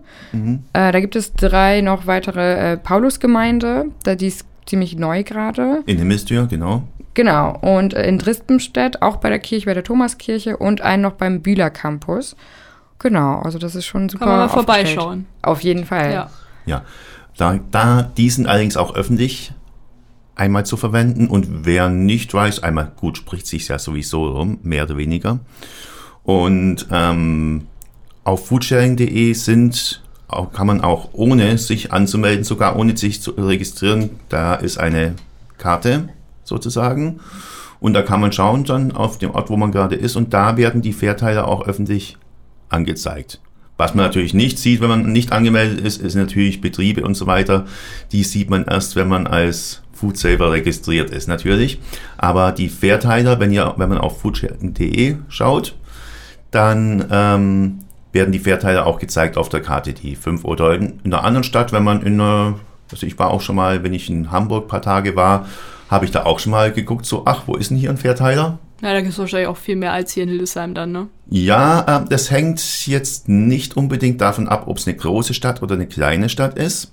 Äh, 0.73 0.93
da 0.93 1.01
gibt 1.01 1.15
es 1.15 1.35
drei 1.35 1.81
noch 1.81 2.07
weitere 2.07 2.73
äh, 2.73 2.77
Paulusgemeinde. 2.77 3.87
Da, 4.03 4.17
die 4.17 4.27
ist 4.27 4.45
ziemlich 4.67 4.97
neu 4.97 5.23
gerade. 5.23 5.83
In 5.87 5.99
Himmelstür, 5.99 6.47
genau. 6.47 6.83
Genau. 7.15 7.59
Und 7.61 7.95
äh, 7.95 8.07
in 8.09 8.19
Drispenstedt, 8.19 9.03
auch 9.03 9.17
bei 9.17 9.29
der 9.29 9.39
Kirche, 9.39 9.67
bei 9.67 9.75
der 9.75 9.85
Thomaskirche 9.85 10.57
und 10.57 10.81
einen 10.81 11.03
noch 11.03 11.13
beim 11.13 11.43
Bühler 11.43 11.71
Campus. 11.71 12.37
Genau, 12.99 13.41
also 13.41 13.59
das 13.59 13.75
ist 13.75 13.87
schon 13.87 14.09
super. 14.09 14.25
Kann 14.25 14.29
man 14.29 14.39
mal 14.39 14.45
aufgestellt. 14.47 14.89
vorbeischauen. 14.89 15.27
Auf 15.43 15.61
jeden 15.61 15.85
Fall. 15.85 16.13
Ja. 16.13 16.31
Ja. 16.67 16.83
Da, 17.37 17.59
da, 17.71 18.03
die 18.17 18.31
sind 18.31 18.47
allerdings 18.47 18.77
auch 18.77 18.95
öffentlich 18.95 19.53
einmal 20.35 20.65
zu 20.67 20.77
verwenden 20.77 21.29
und 21.29 21.65
wer 21.67 21.89
nicht 21.89 22.33
weiß, 22.33 22.63
einmal 22.63 22.93
gut 22.97 23.19
spricht 23.19 23.47
sich 23.47 23.69
ja 23.69 23.79
sowieso 23.79 24.27
rum, 24.29 24.59
mehr 24.63 24.85
oder 24.85 24.97
weniger. 24.97 25.41
Und 26.25 26.87
ähm, 26.91 27.67
auf 28.25 28.47
foodsharing.de 28.47 29.33
sind 29.33 30.03
auch, 30.29 30.53
kann 30.53 30.67
man 30.67 30.81
auch 30.81 31.11
ohne 31.13 31.59
sich 31.59 31.93
anzumelden, 31.93 32.45
sogar 32.45 32.77
ohne 32.77 32.97
sich 32.97 33.21
zu 33.21 33.33
registrieren, 33.33 34.11
da 34.29 34.55
ist 34.55 34.79
eine 34.79 35.15
Karte 35.59 36.09
sozusagen. 36.45 37.21
Und 37.81 37.95
da 37.95 38.03
kann 38.03 38.21
man 38.21 38.33
schauen 38.33 38.65
dann 38.65 38.93
auf 38.93 39.19
dem 39.19 39.33
Ort, 39.33 39.51
wo 39.51 39.57
man 39.57 39.73
gerade 39.73 39.97
ist 39.97 40.17
und 40.17 40.33
da 40.33 40.57
werden 40.57 40.83
die 40.83 40.93
Verteiler 40.93 41.49
auch 41.49 41.67
öffentlich 41.67 42.17
angezeigt. 42.69 43.41
Was 43.77 43.95
man 43.95 44.05
natürlich 44.07 44.35
nicht 44.35 44.59
sieht, 44.59 44.81
wenn 44.81 44.89
man 44.89 45.13
nicht 45.13 45.33
angemeldet 45.33 45.85
ist, 45.85 46.01
ist 46.01 46.15
natürlich 46.15 46.61
Betriebe 46.61 47.03
und 47.03 47.15
so 47.15 47.27
weiter. 47.27 47.67
Die 48.13 48.23
sieht 48.23 48.51
man 48.51 48.65
erst, 48.65 48.95
wenn 48.95 49.09
man 49.09 49.27
als 49.27 49.83
Foodsaver 49.93 50.53
registriert 50.53 51.11
ist, 51.11 51.27
natürlich. 51.27 51.81
Aber 52.19 52.53
die 52.53 52.69
Verteiler, 52.69 53.41
wenn 53.41 53.51
ihr, 53.51 53.75
wenn 53.77 53.89
man 53.89 53.99
auf 53.99 54.21
foodsharing.de 54.21 55.17
schaut, 55.29 55.75
dann 56.53 57.07
ähm, 57.11 57.79
werden 58.13 58.31
die 58.31 58.39
Verteiler 58.39 58.87
auch 58.87 59.01
gezeigt 59.01 59.37
auf 59.37 59.49
der 59.49 59.63
Karte, 59.63 59.93
die 59.93 60.15
fünf 60.15 60.45
oder 60.45 60.75
in, 60.75 61.01
in 61.03 61.13
einer 61.13 61.25
anderen 61.25 61.45
Stadt, 61.45 61.73
wenn 61.73 61.83
man 61.83 62.03
in 62.03 62.21
einer 62.21 62.61
Also 62.91 63.07
ich 63.07 63.19
war 63.19 63.31
auch 63.31 63.41
schon 63.41 63.57
mal, 63.57 63.83
wenn 63.83 63.95
ich 63.95 64.09
in 64.09 64.31
Hamburg 64.31 64.67
ein 64.67 64.69
paar 64.69 64.83
Tage 64.83 65.17
war, 65.17 65.47
habe 65.91 66.05
ich 66.05 66.11
da 66.11 66.25
auch 66.25 66.39
schon 66.39 66.53
mal 66.53 66.73
geguckt, 66.73 67.05
so, 67.07 67.23
ach, 67.27 67.43
wo 67.47 67.57
ist 67.57 67.71
denn 67.71 67.77
hier 67.77 67.91
ein 67.91 67.97
Verteiler? 67.97 68.59
Ja, 68.83 68.93
da 68.93 69.01
gibt 69.01 69.13
es 69.13 69.19
wahrscheinlich 69.19 69.49
auch 69.49 69.57
viel 69.57 69.77
mehr 69.77 69.93
als 69.93 70.13
hier 70.13 70.25
in 70.25 70.29
Hildesheim 70.29 70.75
dann, 70.75 70.91
ne? 70.93 71.09
Ja, 71.29 72.03
äh, 72.03 72.05
das 72.09 72.31
hängt 72.31 72.87
jetzt 72.87 73.29
nicht 73.29 73.77
unbedingt 73.77 74.21
davon 74.21 74.49
ab, 74.49 74.65
ob 74.67 74.79
es 74.79 74.87
eine 74.87 74.97
große 74.97 75.35
Stadt 75.35 75.63
oder 75.63 75.75
eine 75.75 75.87
kleine 75.87 76.29
Stadt 76.29 76.59
ist, 76.59 76.93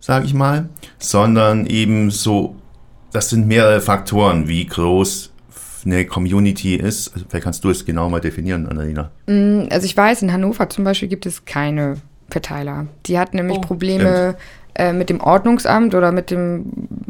sage 0.00 0.26
ich 0.26 0.34
mal, 0.34 0.68
sondern 0.98 1.66
eben 1.66 2.10
so, 2.10 2.56
das 3.12 3.30
sind 3.30 3.46
mehrere 3.46 3.80
Faktoren, 3.80 4.48
wie 4.48 4.66
groß 4.66 5.30
eine 5.90 6.04
Community 6.04 6.76
ist. 6.76 7.12
Also 7.14 7.26
vielleicht 7.28 7.44
kannst 7.44 7.64
du 7.64 7.70
es 7.70 7.84
genau 7.84 8.08
mal 8.08 8.20
definieren, 8.20 8.66
Annalena. 8.66 9.10
Mm, 9.26 9.64
Also 9.70 9.86
ich 9.86 9.96
weiß, 9.96 10.22
in 10.22 10.32
Hannover 10.32 10.68
zum 10.68 10.84
Beispiel 10.84 11.08
gibt 11.08 11.26
es 11.26 11.44
keine 11.44 11.96
Verteiler. 12.30 12.86
Die 13.06 13.18
hatten 13.18 13.36
nämlich 13.36 13.58
Oh, 13.58 13.62
Probleme 13.62 14.36
äh, 14.74 14.92
mit 14.92 15.08
dem 15.10 15.20
Ordnungsamt 15.20 15.94
oder 15.94 16.12
mit 16.12 16.30
dem 16.30 16.66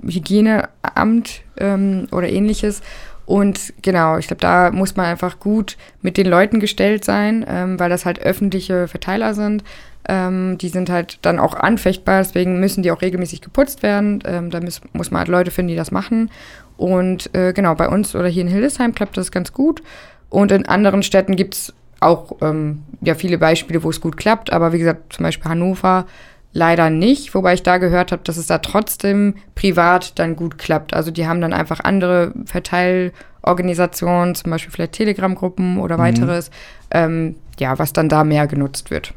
Hygieneamt 0.07 1.43
ähm, 1.59 2.07
oder 2.13 2.29
ähnliches. 2.29 2.83
Und 3.27 3.75
genau, 3.83 4.17
ich 4.17 4.27
glaube, 4.29 4.41
da 4.41 4.71
muss 4.71 4.97
man 4.97 5.05
einfach 5.07 5.39
gut 5.39 5.77
mit 6.01 6.17
den 6.17 6.27
Leuten 6.27 6.61
gestellt 6.61 7.05
sein, 7.05 7.45
ähm, 7.47 7.79
weil 7.79 7.91
das 7.91 8.07
halt 8.07 8.21
öffentliche 8.21 8.89
Verteiler 8.89 9.35
sind. 9.35 9.65
Ähm, 10.09 10.57
die 10.57 10.71
sind 10.71 10.89
halt 10.89 11.19
dann 11.21 11.39
auch 11.39 11.55
anfechtbar, 11.55 12.23
deswegen 12.23 12.59
müssen 12.61 12.83
die 12.83 12.91
auch 12.91 13.03
regelmäßig 13.03 13.43
geputzt 13.43 13.83
werden. 13.83 14.21
Ähm, 14.25 14.49
da 14.51 14.61
muss, 14.61 14.81
muss 14.95 15.11
man 15.11 15.19
halt 15.19 15.29
Leute 15.29 15.51
finden, 15.51 15.69
die 15.69 15.77
das 15.77 15.91
machen. 15.91 16.31
Und 16.79 17.35
äh, 17.35 17.53
genau, 17.53 17.75
bei 17.75 17.89
uns 17.89 18.15
oder 18.15 18.29
hier 18.29 18.43
in 18.43 18.49
Hildesheim 18.49 18.95
klappt 18.95 19.19
das 19.19 19.31
ganz 19.31 19.53
gut. 19.53 19.83
Und 20.31 20.53
in 20.53 20.65
anderen 20.67 21.03
Städten 21.03 21.37
gibt 21.37 21.55
es 21.55 21.75
auch 22.01 22.37
ähm, 22.41 22.85
ja, 23.01 23.15
viele 23.15 23.37
Beispiele, 23.37 23.83
wo 23.83 23.91
es 23.91 24.01
gut 24.01 24.17
klappt. 24.17 24.53
Aber 24.53 24.73
wie 24.73 24.79
gesagt, 24.79 25.13
zum 25.13 25.25
Beispiel 25.25 25.51
Hannover 25.51 26.07
leider 26.53 26.89
nicht. 26.89 27.35
Wobei 27.35 27.55
ich 27.55 27.63
da 27.63 27.79
gehört 27.79 28.13
habe, 28.13 28.23
dass 28.25 28.37
es 28.37 28.47
da 28.47 28.59
trotzdem 28.59 29.35
privat 29.57 30.19
dann 30.19 30.37
gut 30.37 30.57
klappt. 30.57 30.95
Also 30.95 31.11
die 31.11 31.27
haben 31.27 31.41
dann 31.41 31.53
einfach 31.53 31.81
andere 31.81 32.33
Verteilorganisationen, 32.47 34.37
zum 34.37 34.51
Beispiel 34.53 34.73
vielleicht 34.73 34.93
Telegram-Gruppen 34.93 35.79
oder 35.79 35.99
weiteres. 35.99 36.51
Ähm, 36.91 37.35
ja, 37.59 37.79
was 37.79 37.93
dann 37.93 38.09
da 38.09 38.23
mehr 38.23 38.47
genutzt 38.47 38.93
wird. 38.93 39.15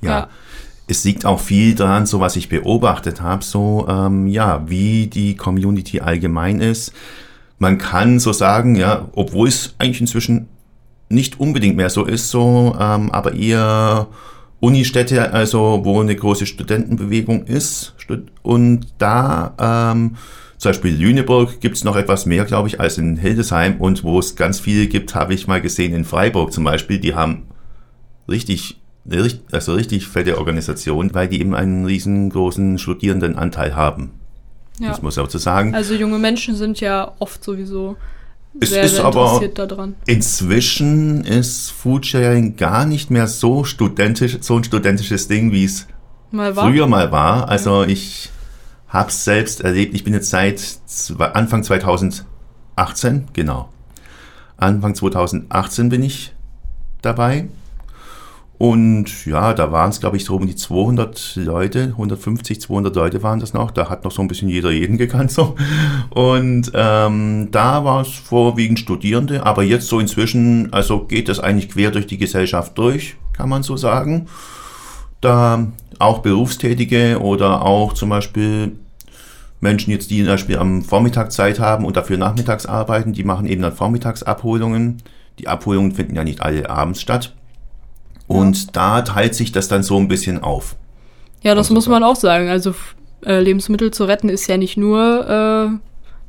Ja. 0.00 0.10
Ja. 0.10 0.28
Es 0.88 1.04
liegt 1.04 1.24
auch 1.26 1.38
viel 1.38 1.74
daran, 1.74 2.06
so 2.06 2.18
was 2.18 2.34
ich 2.36 2.48
beobachtet 2.48 3.20
habe, 3.20 3.44
so 3.44 3.86
ähm, 3.88 4.26
ja, 4.26 4.62
wie 4.66 5.06
die 5.06 5.36
Community 5.36 6.00
allgemein 6.00 6.60
ist. 6.60 6.92
Man 7.58 7.78
kann 7.78 8.18
so 8.18 8.32
sagen, 8.32 8.74
ja, 8.74 9.08
obwohl 9.12 9.48
es 9.48 9.74
eigentlich 9.78 10.00
inzwischen 10.00 10.48
nicht 11.08 11.40
unbedingt 11.40 11.76
mehr 11.76 11.90
so 11.90 12.04
ist, 12.04 12.30
so, 12.30 12.76
ähm, 12.80 13.10
aber 13.10 13.34
eher 13.34 14.08
Unistädte, 14.60 15.32
also 15.32 15.80
wo 15.84 16.00
eine 16.00 16.16
große 16.16 16.46
Studentenbewegung 16.46 17.44
ist. 17.44 17.94
Und 18.42 18.86
da, 18.98 19.54
ähm, 19.92 20.16
zum 20.56 20.70
Beispiel 20.70 20.94
Lüneburg 20.94 21.60
gibt's 21.60 21.84
noch 21.84 21.94
etwas 21.94 22.26
mehr, 22.26 22.44
glaube 22.44 22.68
ich, 22.68 22.80
als 22.80 22.98
in 22.98 23.16
Hildesheim. 23.16 23.76
Und 23.80 24.02
wo 24.02 24.18
es 24.18 24.34
ganz 24.34 24.58
viele 24.58 24.88
gibt, 24.88 25.14
habe 25.14 25.34
ich 25.34 25.46
mal 25.46 25.60
gesehen 25.60 25.94
in 25.94 26.04
Freiburg 26.04 26.52
zum 26.52 26.64
Beispiel. 26.64 26.98
Die 26.98 27.14
haben 27.14 27.44
richtig, 28.28 28.77
also 29.52 29.74
richtig 29.74 30.06
fette 30.06 30.38
Organisation, 30.38 31.14
weil 31.14 31.28
die 31.28 31.40
eben 31.40 31.54
einen 31.54 31.86
riesengroßen 31.86 32.78
Studierendenanteil 32.78 33.74
haben. 33.74 34.12
Ja. 34.80 34.88
Das 34.90 35.02
muss 35.02 35.16
man 35.16 35.26
auch 35.26 35.30
so 35.30 35.38
sagen. 35.38 35.74
Also 35.74 35.94
junge 35.94 36.18
Menschen 36.18 36.54
sind 36.54 36.80
ja 36.80 37.12
oft 37.18 37.42
sowieso 37.42 37.96
Es 38.60 38.70
sehr, 38.70 38.82
ist 38.84 38.96
sehr 38.96 39.04
aber- 39.04 39.24
interessiert 39.24 39.58
daran. 39.58 39.94
Inzwischen 40.06 41.24
ist 41.24 41.70
Foodsharing 41.70 42.56
gar 42.56 42.86
nicht 42.86 43.10
mehr 43.10 43.26
so 43.26 43.64
studentisch, 43.64 44.38
so 44.40 44.56
ein 44.56 44.64
studentisches 44.64 45.26
Ding, 45.28 45.52
wie 45.52 45.64
es 45.64 45.86
Mal 46.30 46.54
früher 46.54 46.86
mal 46.86 47.10
war. 47.10 47.48
Also 47.48 47.84
ich 47.84 48.30
habe 48.88 49.08
es 49.08 49.24
selbst 49.24 49.62
erlebt. 49.62 49.94
Ich 49.94 50.04
bin 50.04 50.12
jetzt 50.12 50.28
seit 50.30 50.60
Anfang 51.18 51.62
2018, 51.64 53.28
genau. 53.32 53.70
Anfang 54.58 54.94
2018 54.94 55.88
bin 55.88 56.02
ich 56.02 56.34
dabei. 57.02 57.48
Und 58.58 59.24
ja, 59.24 59.54
da 59.54 59.70
waren 59.70 59.90
es, 59.90 60.00
glaube 60.00 60.16
ich, 60.16 60.24
so 60.24 60.34
um 60.34 60.46
die 60.46 60.56
200 60.56 61.36
Leute, 61.36 61.84
150, 61.92 62.60
200 62.60 62.94
Leute 62.96 63.22
waren 63.22 63.38
das 63.38 63.54
noch. 63.54 63.70
Da 63.70 63.88
hat 63.88 64.02
noch 64.02 64.10
so 64.10 64.20
ein 64.20 64.26
bisschen 64.26 64.48
jeder 64.48 64.72
jeden 64.72 64.98
gekannt. 64.98 65.30
So. 65.30 65.54
Und 66.10 66.72
ähm, 66.74 67.48
da 67.52 67.84
war 67.84 68.02
es 68.02 68.08
vorwiegend 68.08 68.80
Studierende, 68.80 69.46
aber 69.46 69.62
jetzt 69.62 69.86
so 69.86 70.00
inzwischen, 70.00 70.72
also 70.72 71.04
geht 71.04 71.28
das 71.28 71.38
eigentlich 71.38 71.70
quer 71.70 71.92
durch 71.92 72.08
die 72.08 72.18
Gesellschaft 72.18 72.76
durch, 72.76 73.16
kann 73.32 73.48
man 73.48 73.62
so 73.62 73.76
sagen. 73.76 74.26
Da 75.20 75.68
auch 76.00 76.18
Berufstätige 76.18 77.20
oder 77.20 77.62
auch 77.62 77.92
zum 77.92 78.08
Beispiel 78.08 78.72
Menschen 79.60 79.90
jetzt, 79.92 80.10
die 80.10 80.18
zum 80.18 80.26
Beispiel 80.26 80.58
am 80.58 80.82
Vormittag 80.82 81.30
Zeit 81.32 81.60
haben 81.60 81.84
und 81.84 81.96
dafür 81.96 82.16
nachmittags 82.16 82.66
arbeiten, 82.66 83.12
die 83.12 83.24
machen 83.24 83.46
eben 83.46 83.62
dann 83.62 83.72
Vormittagsabholungen. 83.72 85.02
Die 85.38 85.46
Abholungen 85.46 85.92
finden 85.92 86.16
ja 86.16 86.24
nicht 86.24 86.40
alle 86.40 86.68
abends 86.68 87.00
statt. 87.00 87.34
Und 88.28 88.76
da 88.76 89.02
teilt 89.02 89.34
sich 89.34 89.52
das 89.52 89.68
dann 89.68 89.82
so 89.82 89.96
ein 89.98 90.06
bisschen 90.06 90.42
auf. 90.42 90.76
Ja, 91.42 91.54
das 91.54 91.66
Also 91.66 91.74
muss 91.74 91.88
man 91.88 92.04
auch 92.04 92.16
sagen. 92.16 92.48
Also 92.48 92.74
äh, 93.24 93.40
Lebensmittel 93.40 93.90
zu 93.90 94.04
retten 94.04 94.28
ist 94.28 94.46
ja 94.48 94.56
nicht 94.56 94.76
nur 94.76 95.26
äh, 95.26 95.78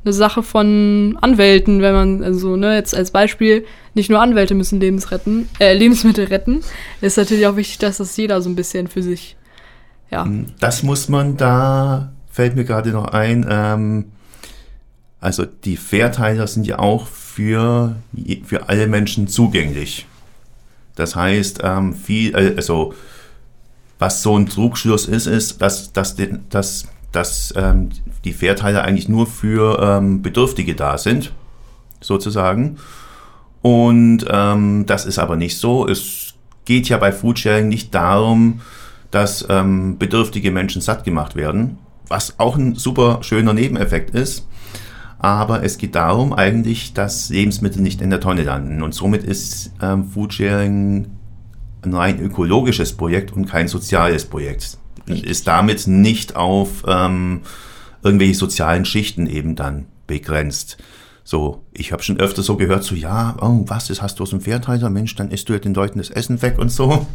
eine 0.02 0.12
Sache 0.12 0.42
von 0.42 1.18
Anwälten, 1.20 1.82
wenn 1.82 1.92
man, 1.92 2.22
also 2.22 2.56
ne, 2.56 2.74
jetzt 2.74 2.94
als 2.94 3.10
Beispiel, 3.10 3.66
nicht 3.94 4.08
nur 4.08 4.20
Anwälte 4.20 4.54
müssen 4.54 4.80
Lebens 4.80 5.10
retten, 5.10 5.48
äh, 5.58 5.74
Lebensmittel 5.74 6.26
retten. 6.26 6.62
Ist 7.00 7.18
natürlich 7.18 7.46
auch 7.46 7.56
wichtig, 7.56 7.78
dass 7.78 7.98
das 7.98 8.16
jeder 8.16 8.40
so 8.40 8.48
ein 8.48 8.56
bisschen 8.56 8.88
für 8.88 9.02
sich, 9.02 9.36
ja. 10.10 10.26
Das 10.58 10.82
muss 10.82 11.08
man 11.08 11.36
da, 11.36 12.12
fällt 12.30 12.56
mir 12.56 12.64
gerade 12.64 12.90
noch 12.90 13.06
ein, 13.06 13.46
ähm, 13.48 14.06
also 15.20 15.44
die 15.44 15.76
Verteiler 15.76 16.46
sind 16.46 16.66
ja 16.66 16.78
auch 16.78 17.06
für, 17.06 17.96
für 18.44 18.68
alle 18.70 18.86
Menschen 18.86 19.28
zugänglich. 19.28 20.06
Das 21.00 21.16
heißt, 21.16 21.60
ähm, 21.62 21.94
viel, 21.94 22.34
äh, 22.34 22.54
also 22.56 22.92
was 23.98 24.22
so 24.22 24.36
ein 24.38 24.46
Trugschluss 24.46 25.06
ist, 25.06 25.26
ist, 25.26 25.62
dass, 25.62 25.92
dass, 25.92 26.16
dass, 26.50 26.88
dass 27.10 27.54
ähm, 27.56 27.88
die 28.24 28.34
Verteiler 28.34 28.82
eigentlich 28.82 29.08
nur 29.08 29.26
für 29.26 29.78
ähm, 29.80 30.20
Bedürftige 30.20 30.74
da 30.74 30.98
sind, 30.98 31.32
sozusagen. 32.00 32.76
Und 33.62 34.26
ähm, 34.28 34.84
das 34.86 35.06
ist 35.06 35.18
aber 35.18 35.36
nicht 35.36 35.58
so. 35.58 35.88
Es 35.88 36.34
geht 36.66 36.88
ja 36.90 36.98
bei 36.98 37.12
Foodsharing 37.12 37.68
nicht 37.68 37.94
darum, 37.94 38.60
dass 39.10 39.46
ähm, 39.48 39.96
bedürftige 39.98 40.50
Menschen 40.50 40.82
satt 40.82 41.04
gemacht 41.04 41.34
werden, 41.34 41.78
was 42.08 42.38
auch 42.38 42.56
ein 42.56 42.74
super 42.74 43.18
schöner 43.22 43.54
Nebeneffekt 43.54 44.14
ist. 44.14 44.46
Aber 45.20 45.62
es 45.62 45.76
geht 45.76 45.94
darum 45.94 46.32
eigentlich, 46.32 46.94
dass 46.94 47.28
Lebensmittel 47.28 47.82
nicht 47.82 48.00
in 48.00 48.08
der 48.08 48.20
Tonne 48.20 48.42
landen. 48.42 48.82
Und 48.82 48.94
somit 48.94 49.22
ist 49.22 49.70
ähm, 49.82 50.04
Foodsharing 50.04 51.10
ein 51.82 51.94
rein 51.94 52.18
ökologisches 52.18 52.96
Projekt 52.96 53.32
und 53.32 53.46
kein 53.46 53.68
soziales 53.68 54.24
Projekt. 54.24 54.78
Ist 55.06 55.46
damit 55.46 55.86
nicht 55.86 56.36
auf 56.36 56.84
ähm, 56.86 57.42
irgendwelche 58.02 58.34
sozialen 58.34 58.84
Schichten 58.86 59.26
eben 59.26 59.56
dann 59.56 59.86
begrenzt. 60.06 60.78
So, 61.22 61.62
ich 61.72 61.92
habe 61.92 62.02
schon 62.02 62.18
öfter 62.18 62.42
so 62.42 62.56
gehört, 62.56 62.82
so 62.82 62.94
ja, 62.94 63.36
oh, 63.40 63.64
was, 63.66 63.88
das 63.88 64.00
hast 64.00 64.18
du 64.18 64.22
aus 64.22 64.30
dem 64.30 64.40
Verteiler, 64.40 64.88
Mensch, 64.88 65.14
dann 65.16 65.30
isst 65.30 65.48
du 65.48 65.52
ja 65.52 65.58
den 65.58 65.74
Leuten 65.74 65.98
das 65.98 66.10
Essen 66.10 66.40
weg 66.42 66.58
und 66.58 66.70
so. 66.70 67.06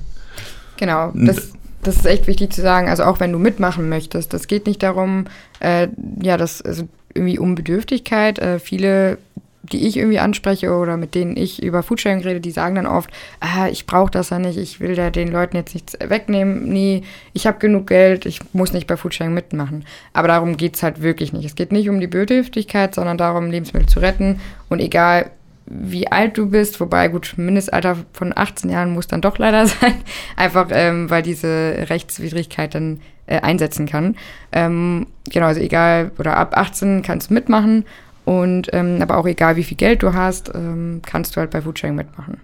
Genau, 0.77 1.11
das, 1.15 1.53
das 1.83 1.97
ist 1.97 2.05
echt 2.05 2.27
wichtig 2.27 2.53
zu 2.53 2.61
sagen. 2.61 2.87
Also 2.87 3.03
auch 3.03 3.19
wenn 3.19 3.31
du 3.31 3.39
mitmachen 3.39 3.89
möchtest, 3.89 4.33
das 4.33 4.47
geht 4.47 4.67
nicht 4.67 4.83
darum, 4.83 5.25
äh, 5.59 5.87
ja, 6.21 6.37
das 6.37 6.61
also 6.61 6.87
irgendwie 7.15 7.39
um 7.39 7.55
Bedürftigkeit. 7.55 8.39
Äh, 8.39 8.59
viele, 8.59 9.17
die 9.63 9.87
ich 9.87 9.97
irgendwie 9.97 10.19
anspreche 10.19 10.71
oder 10.73 10.97
mit 10.97 11.15
denen 11.15 11.35
ich 11.35 11.63
über 11.63 11.81
Foodsharing 11.81 12.21
rede, 12.21 12.39
die 12.39 12.51
sagen 12.51 12.75
dann 12.75 12.85
oft, 12.85 13.09
ah, 13.39 13.67
ich 13.67 13.87
brauche 13.87 14.11
das 14.11 14.29
ja 14.29 14.37
nicht, 14.37 14.57
ich 14.57 14.79
will 14.79 14.95
da 14.95 15.09
den 15.09 15.31
Leuten 15.31 15.55
jetzt 15.55 15.73
nichts 15.73 15.97
wegnehmen. 15.99 16.65
Nee, 16.65 17.03
ich 17.33 17.47
habe 17.47 17.57
genug 17.57 17.87
Geld, 17.87 18.25
ich 18.25 18.41
muss 18.53 18.73
nicht 18.73 18.85
bei 18.85 18.97
Foodsharing 18.97 19.33
mitmachen. 19.33 19.85
Aber 20.13 20.27
darum 20.27 20.57
geht's 20.57 20.83
halt 20.83 21.01
wirklich 21.01 21.33
nicht. 21.33 21.45
Es 21.45 21.55
geht 21.55 21.71
nicht 21.71 21.89
um 21.89 21.99
die 21.99 22.07
Bedürftigkeit, 22.07 22.93
sondern 22.93 23.17
darum, 23.17 23.49
Lebensmittel 23.49 23.89
zu 23.89 23.99
retten. 23.99 24.39
Und 24.69 24.79
egal, 24.79 25.31
wie 25.65 26.11
alt 26.11 26.37
du 26.37 26.47
bist, 26.47 26.79
wobei 26.79 27.07
gut, 27.07 27.33
Mindestalter 27.37 27.97
von 28.13 28.33
18 28.35 28.69
Jahren 28.69 28.93
muss 28.93 29.07
dann 29.07 29.21
doch 29.21 29.37
leider 29.37 29.65
sein, 29.67 29.95
einfach 30.35 30.67
ähm, 30.71 31.09
weil 31.09 31.23
diese 31.23 31.87
Rechtswidrigkeit 31.89 32.75
dann 32.75 32.99
äh, 33.27 33.39
einsetzen 33.41 33.85
kann. 33.85 34.15
Ähm, 34.51 35.07
genau, 35.29 35.47
also 35.47 35.61
egal, 35.61 36.11
oder 36.17 36.37
ab 36.37 36.57
18 36.57 37.01
kannst 37.01 37.29
du 37.29 37.33
mitmachen 37.33 37.85
und 38.25 38.69
ähm, 38.73 38.99
aber 39.01 39.17
auch 39.17 39.27
egal, 39.27 39.55
wie 39.55 39.63
viel 39.63 39.77
Geld 39.77 40.03
du 40.03 40.13
hast, 40.13 40.51
ähm, 40.53 41.01
kannst 41.05 41.35
du 41.35 41.39
halt 41.39 41.51
bei 41.51 41.61
Foodsharing 41.61 41.95
mitmachen. 41.95 42.39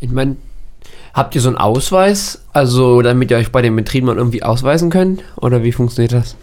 Ich 0.00 0.10
meine, 0.10 0.36
habt 1.12 1.34
ihr 1.34 1.40
so 1.40 1.48
einen 1.48 1.58
Ausweis, 1.58 2.44
also 2.52 3.02
damit 3.02 3.30
ihr 3.30 3.36
euch 3.36 3.50
bei 3.50 3.62
den 3.62 3.74
Betrieben 3.74 4.06
dann 4.06 4.18
irgendwie 4.18 4.44
ausweisen 4.44 4.90
könnt? 4.90 5.24
Oder 5.36 5.64
wie 5.64 5.72
funktioniert 5.72 6.12
das? 6.12 6.36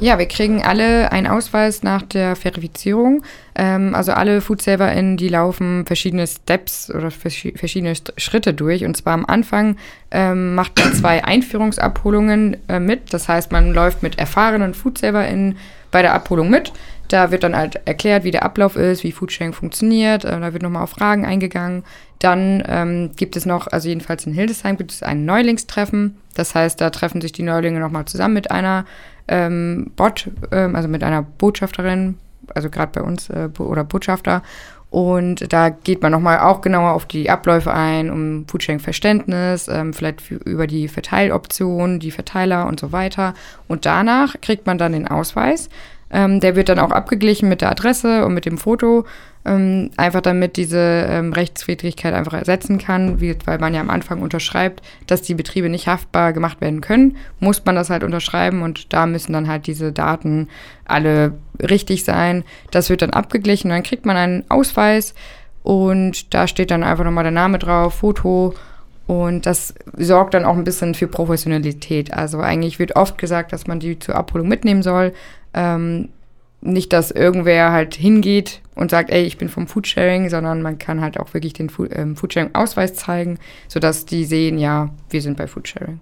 Ja, 0.00 0.16
wir 0.16 0.26
kriegen 0.26 0.62
alle 0.62 1.10
einen 1.10 1.26
Ausweis 1.26 1.82
nach 1.82 2.02
der 2.02 2.36
Verifizierung. 2.36 3.24
Ähm, 3.56 3.96
also 3.96 4.12
alle 4.12 4.40
FoodSaverInnen, 4.40 5.16
die 5.16 5.28
laufen 5.28 5.86
verschiedene 5.86 6.24
Steps 6.24 6.88
oder 6.94 7.08
verschi- 7.08 7.58
verschiedene 7.58 7.94
St- 7.94 8.12
Schritte 8.16 8.54
durch. 8.54 8.84
Und 8.84 8.96
zwar 8.96 9.14
am 9.14 9.26
Anfang 9.26 9.76
ähm, 10.12 10.54
macht 10.54 10.78
man 10.78 10.92
zwei 10.92 11.24
Einführungsabholungen 11.24 12.56
äh, 12.68 12.78
mit. 12.78 13.12
Das 13.12 13.28
heißt, 13.28 13.50
man 13.50 13.72
läuft 13.74 14.04
mit 14.04 14.20
erfahrenen 14.20 14.72
FoodSaverInnen 14.72 15.56
bei 15.90 16.02
der 16.02 16.14
Abholung 16.14 16.48
mit. 16.48 16.72
Da 17.08 17.32
wird 17.32 17.42
dann 17.42 17.56
halt 17.56 17.80
erklärt, 17.86 18.22
wie 18.22 18.30
der 18.30 18.44
Ablauf 18.44 18.76
ist, 18.76 19.02
wie 19.02 19.10
Foodsharing 19.10 19.52
funktioniert. 19.52 20.24
Äh, 20.24 20.38
da 20.38 20.52
wird 20.52 20.62
nochmal 20.62 20.84
auf 20.84 20.90
Fragen 20.90 21.26
eingegangen. 21.26 21.82
Dann 22.20 22.62
ähm, 22.68 23.10
gibt 23.16 23.36
es 23.36 23.46
noch, 23.46 23.66
also 23.66 23.88
jedenfalls 23.88 24.26
in 24.26 24.32
Hildesheim 24.32 24.76
gibt 24.76 24.92
es 24.92 25.02
ein 25.02 25.24
Neulingstreffen. 25.24 26.18
Das 26.34 26.54
heißt, 26.54 26.80
da 26.80 26.90
treffen 26.90 27.20
sich 27.20 27.32
die 27.32 27.42
Neulinge 27.42 27.80
nochmal 27.80 28.04
zusammen 28.04 28.34
mit 28.34 28.52
einer 28.52 28.84
ähm, 29.28 29.92
Bot, 29.96 30.30
ähm, 30.50 30.74
also 30.74 30.88
mit 30.88 31.04
einer 31.04 31.22
Botschafterin, 31.22 32.16
also 32.54 32.70
gerade 32.70 32.92
bei 32.92 33.02
uns 33.02 33.30
äh, 33.30 33.48
oder 33.58 33.84
Botschafter. 33.84 34.42
Und 34.90 35.52
da 35.52 35.68
geht 35.68 36.00
man 36.00 36.12
nochmal 36.12 36.38
auch 36.40 36.62
genauer 36.62 36.92
auf 36.92 37.04
die 37.04 37.28
Abläufe 37.28 37.72
ein, 37.74 38.10
um 38.10 38.46
Foodsharing-Verständnis, 38.48 39.68
ähm, 39.68 39.92
vielleicht 39.92 40.30
über 40.30 40.66
die 40.66 40.88
Verteiloptionen, 40.88 42.00
die 42.00 42.10
Verteiler 42.10 42.66
und 42.66 42.80
so 42.80 42.90
weiter. 42.90 43.34
Und 43.66 43.84
danach 43.84 44.40
kriegt 44.40 44.66
man 44.66 44.78
dann 44.78 44.92
den 44.92 45.06
Ausweis. 45.06 45.68
Ähm, 46.10 46.40
der 46.40 46.56
wird 46.56 46.68
dann 46.68 46.78
auch 46.78 46.90
abgeglichen 46.90 47.48
mit 47.48 47.60
der 47.60 47.70
Adresse 47.70 48.24
und 48.24 48.34
mit 48.34 48.46
dem 48.46 48.58
Foto, 48.58 49.04
ähm, 49.44 49.90
einfach 49.96 50.20
damit 50.20 50.56
diese 50.56 51.06
ähm, 51.08 51.32
Rechtswidrigkeit 51.32 52.14
einfach 52.14 52.34
ersetzen 52.34 52.78
kann, 52.78 53.20
wie, 53.20 53.36
weil 53.44 53.58
man 53.58 53.74
ja 53.74 53.80
am 53.80 53.90
Anfang 53.90 54.22
unterschreibt, 54.22 54.82
dass 55.06 55.22
die 55.22 55.34
Betriebe 55.34 55.68
nicht 55.68 55.86
haftbar 55.86 56.32
gemacht 56.32 56.60
werden 56.60 56.80
können, 56.80 57.16
muss 57.40 57.64
man 57.64 57.74
das 57.74 57.90
halt 57.90 58.04
unterschreiben 58.04 58.62
und 58.62 58.92
da 58.92 59.06
müssen 59.06 59.32
dann 59.32 59.48
halt 59.48 59.66
diese 59.66 59.92
Daten 59.92 60.48
alle 60.84 61.34
richtig 61.60 62.04
sein. 62.04 62.44
Das 62.70 62.90
wird 62.90 63.02
dann 63.02 63.10
abgeglichen, 63.10 63.70
dann 63.70 63.82
kriegt 63.82 64.06
man 64.06 64.16
einen 64.16 64.44
Ausweis 64.50 65.14
und 65.62 66.32
da 66.34 66.46
steht 66.46 66.70
dann 66.70 66.82
einfach 66.82 67.04
nochmal 67.04 67.24
der 67.24 67.30
Name 67.30 67.58
drauf, 67.58 67.94
Foto 67.96 68.54
und 69.08 69.46
das 69.46 69.72
sorgt 69.96 70.34
dann 70.34 70.44
auch 70.44 70.54
ein 70.54 70.64
bisschen 70.64 70.94
für 70.94 71.08
Professionalität. 71.08 72.12
Also 72.12 72.40
eigentlich 72.40 72.78
wird 72.78 72.94
oft 72.94 73.16
gesagt, 73.16 73.54
dass 73.54 73.66
man 73.66 73.80
die 73.80 73.98
zur 73.98 74.14
Abholung 74.14 74.48
mitnehmen 74.48 74.82
soll. 74.82 75.14
Ähm, 75.54 76.10
nicht, 76.60 76.92
dass 76.92 77.10
irgendwer 77.10 77.72
halt 77.72 77.94
hingeht 77.94 78.60
und 78.74 78.90
sagt, 78.90 79.08
ey, 79.08 79.22
ich 79.24 79.38
bin 79.38 79.48
vom 79.48 79.66
Foodsharing, 79.66 80.28
sondern 80.28 80.60
man 80.60 80.76
kann 80.76 81.00
halt 81.00 81.18
auch 81.18 81.32
wirklich 81.32 81.54
den 81.54 81.72
ähm, 81.92 82.16
Foodsharing-Ausweis 82.16 82.96
zeigen, 82.96 83.38
sodass 83.66 84.04
die 84.04 84.26
sehen, 84.26 84.58
ja, 84.58 84.90
wir 85.08 85.22
sind 85.22 85.38
bei 85.38 85.46
Foodsharing. 85.46 86.00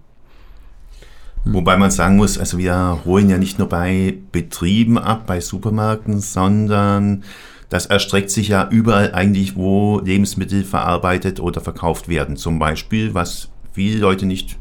Wobei 1.44 1.76
man 1.76 1.92
sagen 1.92 2.16
muss, 2.16 2.38
also 2.38 2.58
wir 2.58 3.02
holen 3.04 3.30
ja 3.30 3.38
nicht 3.38 3.60
nur 3.60 3.68
bei 3.68 4.14
Betrieben 4.32 4.98
ab, 4.98 5.28
bei 5.28 5.38
Supermärkten, 5.38 6.18
sondern 6.18 7.22
das 7.68 7.86
erstreckt 7.86 8.30
sich 8.30 8.48
ja 8.48 8.68
überall 8.70 9.12
eigentlich, 9.12 9.56
wo 9.56 10.00
Lebensmittel 10.00 10.64
verarbeitet 10.64 11.40
oder 11.40 11.60
verkauft 11.60 12.08
werden. 12.08 12.36
Zum 12.36 12.58
Beispiel, 12.58 13.14
was 13.14 13.48
viele 13.72 13.98
Leute 13.98 14.26
nicht, 14.26 14.56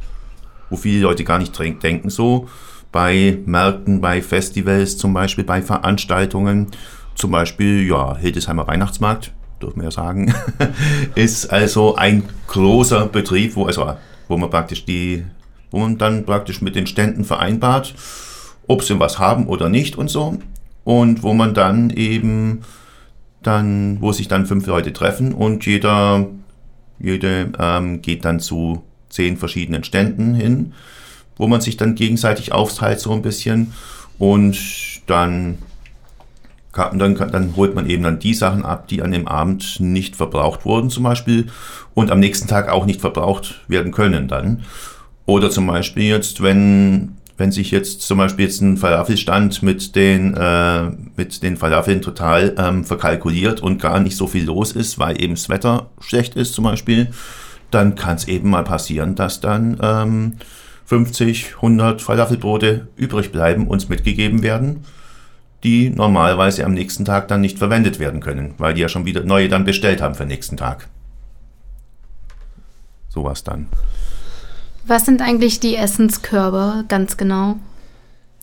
wo 0.69 0.75
viele 0.75 1.01
Leute 1.01 1.23
gar 1.23 1.37
nicht 1.37 1.57
denken, 1.83 2.09
so 2.09 2.47
bei 2.91 3.39
Märkten, 3.45 4.01
bei 4.01 4.21
Festivals, 4.21 4.97
zum 4.97 5.13
Beispiel 5.13 5.43
bei 5.43 5.61
Veranstaltungen, 5.61 6.67
zum 7.15 7.31
Beispiel, 7.31 7.85
ja, 7.87 8.15
Hildesheimer 8.17 8.67
Weihnachtsmarkt, 8.67 9.33
dürfen 9.61 9.81
wir 9.81 9.85
ja 9.85 9.91
sagen, 9.91 10.33
ist 11.15 11.51
also 11.51 11.95
ein 11.95 12.23
großer 12.47 13.07
Betrieb, 13.07 13.55
wo, 13.55 13.65
also, 13.65 13.93
wo 14.27 14.37
man 14.37 14.49
praktisch 14.49 14.85
die, 14.85 15.25
wo 15.71 15.79
man 15.79 15.97
dann 15.97 16.25
praktisch 16.25 16.61
mit 16.61 16.75
den 16.75 16.87
Ständen 16.87 17.25
vereinbart, 17.25 17.93
ob 18.67 18.83
sie 18.83 18.99
was 18.99 19.19
haben 19.19 19.47
oder 19.47 19.69
nicht 19.69 19.97
und 19.97 20.09
so. 20.09 20.37
Und 20.83 21.23
wo 21.23 21.33
man 21.33 21.53
dann 21.53 21.89
eben 21.89 22.61
dann, 23.47 24.01
wo 24.01 24.11
sich 24.11 24.27
dann 24.27 24.45
fünf 24.45 24.65
Leute 24.67 24.93
treffen 24.93 25.33
und 25.33 25.65
jeder, 25.65 26.27
jede 26.99 27.51
ähm, 27.59 28.01
geht 28.01 28.25
dann 28.25 28.39
zu 28.39 28.83
zehn 29.09 29.37
verschiedenen 29.37 29.83
Ständen 29.83 30.33
hin, 30.33 30.73
wo 31.37 31.47
man 31.47 31.61
sich 31.61 31.77
dann 31.77 31.95
gegenseitig 31.95 32.51
aufteilt 32.51 32.99
so 32.99 33.11
ein 33.11 33.21
bisschen 33.21 33.73
und 34.17 34.57
dann 35.07 35.57
kann, 36.71 36.99
dann, 36.99 37.15
dann 37.15 37.55
holt 37.55 37.73
man 37.73 37.89
eben 37.89 38.03
dann 38.03 38.19
die 38.19 38.33
Sachen 38.33 38.65
ab, 38.65 38.87
die 38.89 39.01
an 39.01 39.11
dem 39.11 39.27
Abend 39.27 39.79
nicht 39.79 40.15
verbraucht 40.15 40.65
wurden 40.65 40.89
zum 40.89 41.03
Beispiel 41.03 41.47
und 41.93 42.11
am 42.11 42.19
nächsten 42.19 42.47
Tag 42.47 42.69
auch 42.69 42.85
nicht 42.85 43.01
verbraucht 43.01 43.61
werden 43.67 43.91
können 43.91 44.27
dann. 44.27 44.63
Oder 45.25 45.49
zum 45.49 45.65
Beispiel 45.65 46.03
jetzt, 46.03 46.43
wenn, 46.43 47.17
wenn 47.37 47.51
sich 47.51 47.71
jetzt 47.71 48.01
zum 48.01 48.17
Beispiel 48.17 48.45
jetzt 48.45 48.61
ein 48.61 48.77
Falafelstand 48.77 49.61
mit 49.61 49.95
den, 49.95 50.35
äh, 50.35 50.91
mit 51.17 51.43
den 51.43 51.57
Falafeln 51.57 52.01
total 52.01 52.55
ähm, 52.57 52.85
verkalkuliert 52.85 53.61
und 53.61 53.81
gar 53.81 53.99
nicht 53.99 54.15
so 54.15 54.27
viel 54.27 54.45
los 54.45 54.71
ist, 54.71 54.99
weil 54.99 55.21
eben 55.21 55.35
das 55.35 55.49
Wetter 55.49 55.89
schlecht 55.99 56.35
ist 56.35 56.53
zum 56.53 56.63
Beispiel, 56.63 57.09
dann 57.71 57.95
kann 57.95 58.15
es 58.15 58.27
eben 58.27 58.49
mal 58.49 58.63
passieren, 58.63 59.15
dass 59.15 59.41
dann 59.41 59.77
ähm, 59.81 60.33
50, 60.85 61.55
100 61.55 62.01
Falafelbrote 62.01 62.87
übrig 62.95 63.31
bleiben, 63.31 63.67
uns 63.67 63.89
mitgegeben 63.89 64.43
werden, 64.43 64.85
die 65.63 65.89
normalerweise 65.89 66.63
am 66.63 66.73
nächsten 66.73 67.05
Tag 67.05 67.27
dann 67.27 67.41
nicht 67.41 67.57
verwendet 67.57 67.99
werden 67.99 68.21
können, 68.21 68.53
weil 68.59 68.75
die 68.75 68.81
ja 68.81 68.89
schon 68.89 69.05
wieder 69.05 69.23
neue 69.23 69.49
dann 69.49 69.65
bestellt 69.65 70.01
haben 70.01 70.15
für 70.15 70.23
den 70.23 70.29
nächsten 70.29 70.57
Tag. 70.57 70.87
Sowas 73.09 73.43
dann. 73.43 73.67
Was 74.87 75.05
sind 75.05 75.21
eigentlich 75.21 75.59
die 75.59 75.75
Essenskörbe 75.75 76.85
ganz 76.87 77.17
genau? 77.17 77.55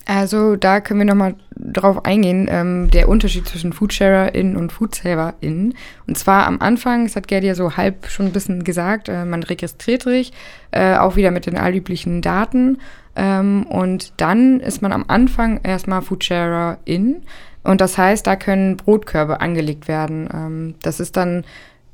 Also 0.06 0.56
da 0.56 0.80
können 0.80 0.98
wir 0.98 1.04
nochmal 1.04 1.36
drauf 1.54 2.04
eingehen, 2.04 2.48
ähm, 2.50 2.90
der 2.90 3.08
Unterschied 3.08 3.46
zwischen 3.46 3.72
FoodsharerInnen 3.72 4.56
und 4.56 4.72
FoodSaverInnen. 4.72 5.74
Und 6.08 6.18
zwar 6.18 6.46
am 6.46 6.60
Anfang, 6.60 7.04
das 7.04 7.14
hat 7.14 7.28
Gerd 7.28 7.44
ja 7.44 7.54
so 7.54 7.76
halb 7.76 8.08
schon 8.08 8.26
ein 8.26 8.32
bisschen 8.32 8.64
gesagt, 8.64 9.08
äh, 9.08 9.24
man 9.24 9.44
registriert 9.44 10.02
sich, 10.02 10.32
äh, 10.72 10.96
auch 10.96 11.14
wieder 11.14 11.30
mit 11.30 11.46
den 11.46 11.56
allüblichen 11.56 12.20
Daten. 12.20 12.78
Ähm, 13.14 13.64
und 13.68 14.12
dann 14.16 14.58
ist 14.58 14.82
man 14.82 14.92
am 14.92 15.04
Anfang 15.06 15.60
erstmal 15.62 16.02
FoodsharerIn. 16.02 17.22
Und 17.62 17.80
das 17.80 17.96
heißt, 17.96 18.26
da 18.26 18.34
können 18.34 18.76
Brotkörbe 18.76 19.40
angelegt 19.40 19.86
werden. 19.86 20.28
Ähm, 20.34 20.74
das 20.82 20.98
ist 20.98 21.16
dann 21.16 21.44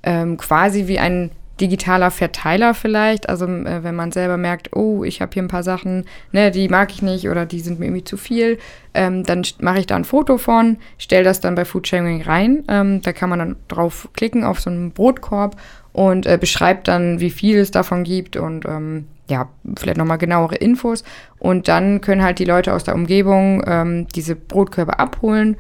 ähm, 0.02 0.38
quasi 0.38 0.86
wie 0.86 0.98
ein 0.98 1.30
digitaler 1.60 2.10
Verteiler 2.10 2.74
vielleicht. 2.74 3.28
Also 3.28 3.46
äh, 3.46 3.82
wenn 3.82 3.94
man 3.94 4.12
selber 4.12 4.36
merkt, 4.36 4.74
oh, 4.74 5.04
ich 5.04 5.20
habe 5.20 5.32
hier 5.34 5.42
ein 5.42 5.48
paar 5.48 5.62
Sachen, 5.62 6.04
ne, 6.32 6.50
die 6.50 6.68
mag 6.68 6.90
ich 6.92 7.02
nicht 7.02 7.28
oder 7.28 7.46
die 7.46 7.60
sind 7.60 7.78
mir 7.78 7.86
irgendwie 7.86 8.04
zu 8.04 8.16
viel, 8.16 8.58
ähm, 8.94 9.24
dann 9.24 9.42
mache 9.60 9.80
ich 9.80 9.86
da 9.86 9.96
ein 9.96 10.04
Foto 10.04 10.38
von, 10.38 10.78
stelle 10.98 11.24
das 11.24 11.40
dann 11.40 11.54
bei 11.54 11.64
Foodsharing 11.64 12.22
rein. 12.22 12.64
Ähm, 12.68 13.02
da 13.02 13.12
kann 13.12 13.30
man 13.30 13.38
dann 13.38 13.56
drauf 13.68 14.08
klicken 14.14 14.44
auf 14.44 14.60
so 14.60 14.70
einen 14.70 14.92
Brotkorb 14.92 15.56
und 15.92 16.26
äh, 16.26 16.38
beschreibt 16.38 16.88
dann, 16.88 17.20
wie 17.20 17.30
viel 17.30 17.58
es 17.58 17.70
davon 17.70 18.04
gibt 18.04 18.36
und 18.36 18.64
ähm, 18.64 19.06
ja, 19.28 19.48
vielleicht 19.76 19.98
nochmal 19.98 20.18
genauere 20.18 20.56
Infos. 20.56 21.04
Und 21.38 21.68
dann 21.68 22.00
können 22.00 22.22
halt 22.22 22.38
die 22.38 22.44
Leute 22.44 22.72
aus 22.72 22.84
der 22.84 22.94
Umgebung 22.94 23.62
ähm, 23.66 24.06
diese 24.14 24.34
Brotkörbe 24.34 24.98
abholen. 24.98 25.56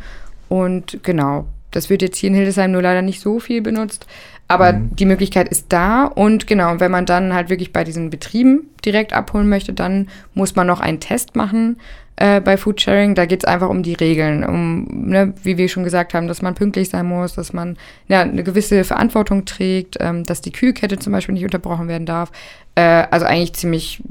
Und 0.48 1.00
genau, 1.02 1.46
das 1.70 1.90
wird 1.90 2.02
jetzt 2.02 2.16
hier 2.16 2.28
in 2.28 2.34
Hildesheim 2.34 2.72
nur 2.72 2.82
leider 2.82 3.02
nicht 3.02 3.20
so 3.20 3.38
viel 3.38 3.60
benutzt. 3.60 4.06
Aber 4.50 4.72
die 4.72 5.04
Möglichkeit 5.04 5.48
ist 5.48 5.66
da. 5.68 6.04
Und 6.06 6.46
genau, 6.46 6.80
wenn 6.80 6.90
man 6.90 7.04
dann 7.04 7.34
halt 7.34 7.50
wirklich 7.50 7.72
bei 7.72 7.84
diesen 7.84 8.08
Betrieben 8.08 8.70
direkt 8.84 9.12
abholen 9.12 9.48
möchte, 9.48 9.74
dann 9.74 10.08
muss 10.32 10.56
man 10.56 10.66
noch 10.66 10.80
einen 10.80 11.00
Test 11.00 11.36
machen 11.36 11.78
äh, 12.16 12.40
bei 12.40 12.56
Foodsharing. 12.56 13.14
Da 13.14 13.26
geht 13.26 13.44
es 13.44 13.44
einfach 13.44 13.68
um 13.68 13.82
die 13.82 13.92
Regeln, 13.92 14.44
um, 14.44 14.86
ne, 15.08 15.34
wie 15.42 15.58
wir 15.58 15.68
schon 15.68 15.84
gesagt 15.84 16.14
haben, 16.14 16.28
dass 16.28 16.40
man 16.40 16.54
pünktlich 16.54 16.88
sein 16.88 17.06
muss, 17.06 17.34
dass 17.34 17.52
man 17.52 17.76
ja, 18.08 18.22
eine 18.22 18.42
gewisse 18.42 18.84
Verantwortung 18.84 19.44
trägt, 19.44 19.98
ähm, 20.00 20.24
dass 20.24 20.40
die 20.40 20.52
Kühlkette 20.52 20.98
zum 20.98 21.12
Beispiel 21.12 21.34
nicht 21.34 21.44
unterbrochen 21.44 21.86
werden 21.86 22.06
darf. 22.06 22.32
Äh, 22.74 23.04
also 23.10 23.26
eigentlich 23.26 23.52
ziemlich 23.52 24.02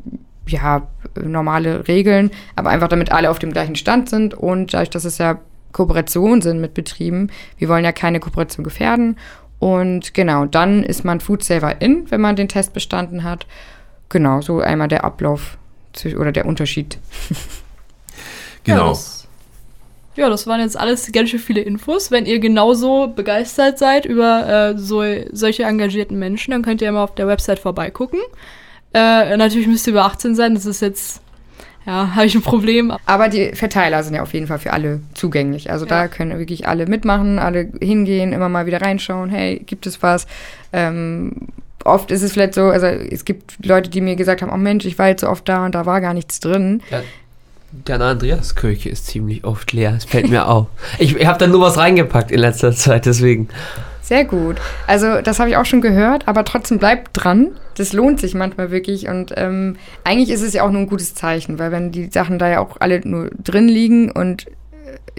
ja, 0.46 0.88
normale 1.20 1.88
Regeln, 1.88 2.30
aber 2.56 2.70
einfach 2.70 2.88
damit 2.88 3.12
alle 3.12 3.32
auf 3.32 3.40
dem 3.40 3.52
gleichen 3.52 3.76
Stand 3.76 4.08
sind 4.08 4.36
und 4.36 4.74
dadurch, 4.74 4.92
dass 4.92 5.04
es 5.04 5.18
ja 5.18 5.40
Kooperationen 5.74 6.42
sind 6.42 6.62
mit 6.62 6.74
Betrieben, 6.74 7.30
wir 7.58 7.68
wollen 7.68 7.84
ja 7.84 7.92
keine 7.92 8.20
Kooperation 8.20 8.64
gefährden 8.64 9.18
und 9.60 10.14
genau, 10.14 10.46
dann 10.46 10.84
ist 10.84 11.04
man 11.04 11.20
Foodsaver 11.20 11.82
in, 11.82 12.10
wenn 12.12 12.22
man 12.22 12.36
den 12.36 12.48
Test 12.48 12.74
bestanden 12.74 13.24
hat. 13.24 13.46
Genau, 14.10 14.42
so 14.42 14.60
einmal 14.60 14.88
der 14.88 15.04
Ablauf 15.04 15.58
oder 16.18 16.32
der 16.32 16.46
Unterschied. 16.46 16.98
Ja, 18.66 18.76
Genau. 18.76 18.90
das, 18.90 19.28
ja, 20.18 20.30
das 20.30 20.46
waren 20.46 20.60
jetzt 20.60 20.78
alles 20.78 21.10
ganz 21.14 21.30
schön 21.30 21.40
viele 21.40 21.62
Infos. 21.62 22.12
Wenn 22.12 22.26
ihr 22.26 22.40
genauso 22.40 23.08
begeistert 23.08 23.80
seid 23.80 24.06
über 24.06 24.74
äh, 24.76 24.78
so, 24.78 25.04
solche 25.32 25.64
engagierten 25.64 26.20
Menschen, 26.20 26.52
dann 26.52 26.64
könnt 26.64 26.82
ihr 26.82 26.92
mal 26.92 27.04
auf 27.04 27.16
der 27.16 27.28
Website 27.28 27.60
vorbeigucken. 27.60 28.20
Äh, 28.94 29.38
natürlich 29.38 29.68
müsst 29.68 29.88
ihr 29.88 29.92
über 29.92 30.04
18 30.04 30.36
sein, 30.36 30.54
das 30.54 30.66
ist 30.66 30.82
jetzt, 30.82 31.22
ja, 31.88 32.12
habe 32.16 32.26
ich 32.26 32.36
ein 32.36 32.42
Problem. 32.42 32.94
Aber 33.06 33.30
die 33.30 33.54
Verteiler 33.56 34.04
sind 34.04 34.14
ja 34.14 34.22
auf 34.22 34.34
jeden 34.34 34.46
Fall 34.46 34.60
für 34.60 34.74
alle 34.74 35.00
zugänglich. 35.16 35.72
Also 35.72 35.86
da 35.86 36.04
Ja. 36.04 36.08
können 36.10 36.38
wirklich 36.38 36.68
alle 36.68 36.86
mitmachen, 36.86 37.40
alle 37.40 37.70
hingehen, 37.82 38.34
immer 38.34 38.50
mal 38.50 38.66
wieder 38.68 38.82
reinschauen, 38.82 39.30
hey, 39.30 39.60
gibt 39.66 39.88
es 39.88 40.04
was? 40.04 40.28
Ähm, 40.74 41.32
oft 41.86 42.12
ist 42.12 42.22
es 42.22 42.34
vielleicht 42.34 42.54
so, 42.54 42.66
also 42.66 42.86
es 42.88 43.24
gibt 43.26 43.66
Leute, 43.66 43.90
die 43.90 44.02
mir 44.02 44.16
gesagt 44.18 44.42
haben, 44.42 44.52
oh 44.52 44.58
Mensch, 44.58 44.86
ich 44.86 45.00
war 45.00 45.08
jetzt 45.08 45.22
so 45.22 45.30
oft 45.30 45.48
da 45.48 45.66
und 45.66 45.74
da 45.74 45.86
war 45.86 46.02
gar 46.02 46.14
nichts 46.14 46.40
drin. 46.42 46.82
Ja. 46.92 47.02
Die 47.72 47.92
Anna 47.92 48.12
Andreas 48.12 48.56
Kirche 48.56 48.90
ist 48.90 49.08
ziemlich 49.08 49.44
oft 49.44 49.72
leer. 49.74 49.94
Es 49.98 50.06
fällt 50.06 50.30
mir 50.30 50.48
auf. 50.50 50.68
Ich, 51.00 51.16
ich 51.16 51.26
habe 51.26 51.38
da 51.40 51.48
nur 51.48 51.62
was 51.62 51.78
reingepackt 51.78 52.32
in 52.32 52.40
letzter 52.40 52.72
Zeit, 52.74 53.06
deswegen. 53.06 53.50
Sehr 54.08 54.24
gut. 54.24 54.56
Also 54.88 55.22
das 55.22 55.38
habe 55.38 55.50
ich 55.50 55.58
auch 55.58 55.66
schon 55.66 55.82
gehört, 55.82 56.30
aber 56.30 56.46
trotzdem 56.46 56.80
bleibt 56.80 57.10
dran. 57.12 57.50
Das 57.76 57.92
lohnt 57.92 58.22
sich 58.22 58.36
manchmal 58.36 58.72
wirklich 58.72 59.10
und 59.10 59.34
ähm, 59.36 59.76
eigentlich 60.06 60.30
ist 60.30 60.44
es 60.44 60.54
ja 60.54 60.64
auch 60.64 60.72
nur 60.72 60.84
ein 60.84 60.88
gutes 60.88 61.14
Zeichen, 61.14 61.60
weil 61.60 61.74
wenn 61.74 61.92
die 61.92 62.10
Sachen 62.10 62.40
da 62.40 62.48
ja 62.48 62.60
auch 62.62 62.78
alle 62.80 63.02
nur 63.06 63.30
drin 63.32 63.68
liegen 63.68 64.10
und 64.10 64.46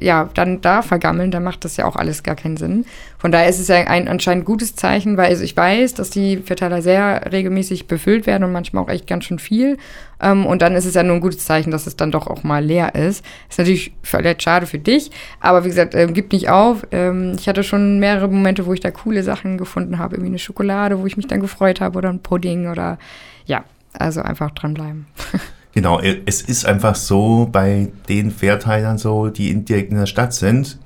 ja, 0.00 0.28
dann 0.34 0.60
da 0.60 0.82
vergammeln, 0.82 1.30
dann 1.30 1.44
macht 1.44 1.64
das 1.64 1.76
ja 1.76 1.84
auch 1.84 1.96
alles 1.96 2.22
gar 2.22 2.34
keinen 2.36 2.56
Sinn. 2.56 2.84
Von 3.18 3.32
daher 3.32 3.48
ist 3.48 3.58
es 3.58 3.68
ja 3.68 3.76
ein 3.76 4.08
anscheinend 4.08 4.44
gutes 4.44 4.76
Zeichen, 4.76 5.16
weil 5.16 5.26
also 5.26 5.42
ich 5.42 5.56
weiß, 5.56 5.94
dass 5.94 6.10
die 6.10 6.38
Verteiler 6.38 6.82
sehr 6.82 7.32
regelmäßig 7.32 7.86
befüllt 7.86 8.26
werden 8.26 8.44
und 8.44 8.52
manchmal 8.52 8.84
auch 8.84 8.88
echt 8.88 9.06
ganz 9.06 9.24
schön 9.24 9.38
viel. 9.38 9.76
Ähm, 10.20 10.46
und 10.46 10.62
dann 10.62 10.74
ist 10.74 10.84
es 10.84 10.94
ja 10.94 11.02
nur 11.02 11.16
ein 11.16 11.20
gutes 11.20 11.44
Zeichen, 11.44 11.70
dass 11.70 11.86
es 11.86 11.96
dann 11.96 12.10
doch 12.10 12.26
auch 12.26 12.44
mal 12.44 12.64
leer 12.64 12.94
ist. 12.94 13.24
Ist 13.48 13.58
natürlich 13.58 13.92
vielleicht 14.02 14.42
schade 14.42 14.66
für 14.66 14.78
dich, 14.78 15.10
aber 15.40 15.64
wie 15.64 15.68
gesagt, 15.68 15.94
ähm, 15.94 16.14
gib 16.14 16.32
nicht 16.32 16.48
auf. 16.48 16.86
Ähm, 16.92 17.36
ich 17.38 17.48
hatte 17.48 17.62
schon 17.62 17.98
mehrere 17.98 18.28
Momente, 18.28 18.66
wo 18.66 18.72
ich 18.72 18.80
da 18.80 18.90
coole 18.90 19.22
Sachen 19.22 19.58
gefunden 19.58 19.98
habe, 19.98 20.16
irgendwie 20.16 20.30
eine 20.30 20.38
Schokolade, 20.38 20.98
wo 21.00 21.06
ich 21.06 21.16
mich 21.16 21.26
dann 21.26 21.40
gefreut 21.40 21.80
habe 21.80 21.98
oder 21.98 22.08
ein 22.08 22.20
Pudding 22.20 22.68
oder 22.68 22.98
ja, 23.46 23.64
also 23.92 24.22
einfach 24.22 24.50
dranbleiben. 24.50 25.06
Genau, 25.78 26.00
es 26.00 26.42
ist 26.42 26.66
einfach 26.66 26.96
so, 26.96 27.48
bei 27.52 27.92
den 28.08 28.32
Verteilern 28.32 28.98
so, 28.98 29.28
die 29.28 29.52
indirekt 29.52 29.92
in 29.92 29.98
der 29.98 30.06
Stadt 30.06 30.34
sind, 30.34 30.76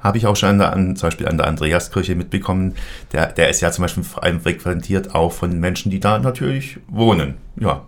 habe 0.00 0.18
ich 0.18 0.26
auch 0.26 0.34
schon 0.34 0.48
an 0.48 0.58
der, 0.58 0.72
an, 0.72 0.96
zum 0.96 1.06
Beispiel 1.06 1.28
an 1.28 1.36
der 1.36 1.46
Andreaskirche 1.46 2.16
mitbekommen, 2.16 2.74
der, 3.12 3.26
der 3.28 3.48
ist 3.48 3.60
ja 3.60 3.70
zum 3.70 3.82
Beispiel 3.82 4.02
vor 4.02 4.24
allem 4.24 4.40
frequentiert 4.40 5.14
auch 5.14 5.30
von 5.30 5.60
Menschen, 5.60 5.92
die 5.92 6.00
da 6.00 6.18
natürlich 6.18 6.80
wohnen. 6.88 7.34
Ja, 7.60 7.86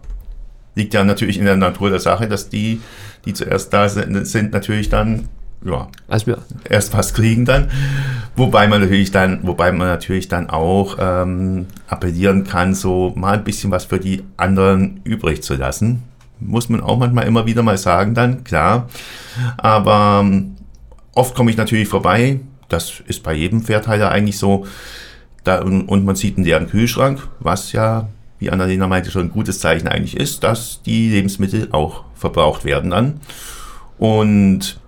liegt 0.76 0.94
ja 0.94 1.02
natürlich 1.02 1.36
in 1.36 1.46
der 1.46 1.56
Natur 1.56 1.90
der 1.90 1.98
Sache, 1.98 2.28
dass 2.28 2.48
die, 2.48 2.80
die 3.24 3.34
zuerst 3.34 3.72
da 3.72 3.88
sind, 3.88 4.24
sind 4.24 4.52
natürlich 4.52 4.88
dann 4.88 5.28
ja, 5.64 5.88
Also, 6.06 6.36
erst 6.62 6.94
was 6.94 7.12
kriegen 7.12 7.44
dann. 7.44 7.72
Wobei 8.36 8.68
man 8.68 8.82
natürlich 8.82 9.10
dann, 9.10 9.40
wobei 9.42 9.72
man 9.72 9.88
natürlich 9.88 10.28
dann 10.28 10.48
auch 10.48 10.96
ähm, 11.00 11.66
appellieren 11.88 12.44
kann, 12.44 12.72
so 12.76 13.12
mal 13.16 13.38
ein 13.38 13.42
bisschen 13.42 13.72
was 13.72 13.86
für 13.86 13.98
die 13.98 14.22
anderen 14.36 15.00
übrig 15.02 15.42
zu 15.42 15.56
lassen. 15.56 16.04
Muss 16.40 16.68
man 16.68 16.80
auch 16.80 16.96
manchmal 16.98 17.26
immer 17.26 17.46
wieder 17.46 17.62
mal 17.62 17.78
sagen 17.78 18.14
dann, 18.14 18.44
klar. 18.44 18.88
Aber 19.56 20.20
ähm, 20.24 20.56
oft 21.14 21.34
komme 21.34 21.50
ich 21.50 21.56
natürlich 21.56 21.88
vorbei. 21.88 22.40
Das 22.68 23.02
ist 23.06 23.22
bei 23.22 23.34
jedem 23.34 23.62
Verteiler 23.62 24.10
eigentlich 24.10 24.38
so. 24.38 24.66
Da, 25.44 25.62
und, 25.62 25.88
und 25.88 26.04
man 26.04 26.16
sieht 26.16 26.36
einen 26.36 26.44
leeren 26.44 26.68
Kühlschrank, 26.68 27.28
was 27.40 27.72
ja, 27.72 28.08
wie 28.38 28.50
Annalena 28.50 28.86
meinte, 28.86 29.10
schon 29.10 29.26
ein 29.26 29.32
gutes 29.32 29.58
Zeichen 29.58 29.88
eigentlich 29.88 30.16
ist, 30.16 30.44
dass 30.44 30.82
die 30.82 31.10
Lebensmittel 31.10 31.68
auch 31.72 32.04
verbraucht 32.14 32.64
werden 32.64 32.90
dann. 32.90 33.20
Und 33.98 34.80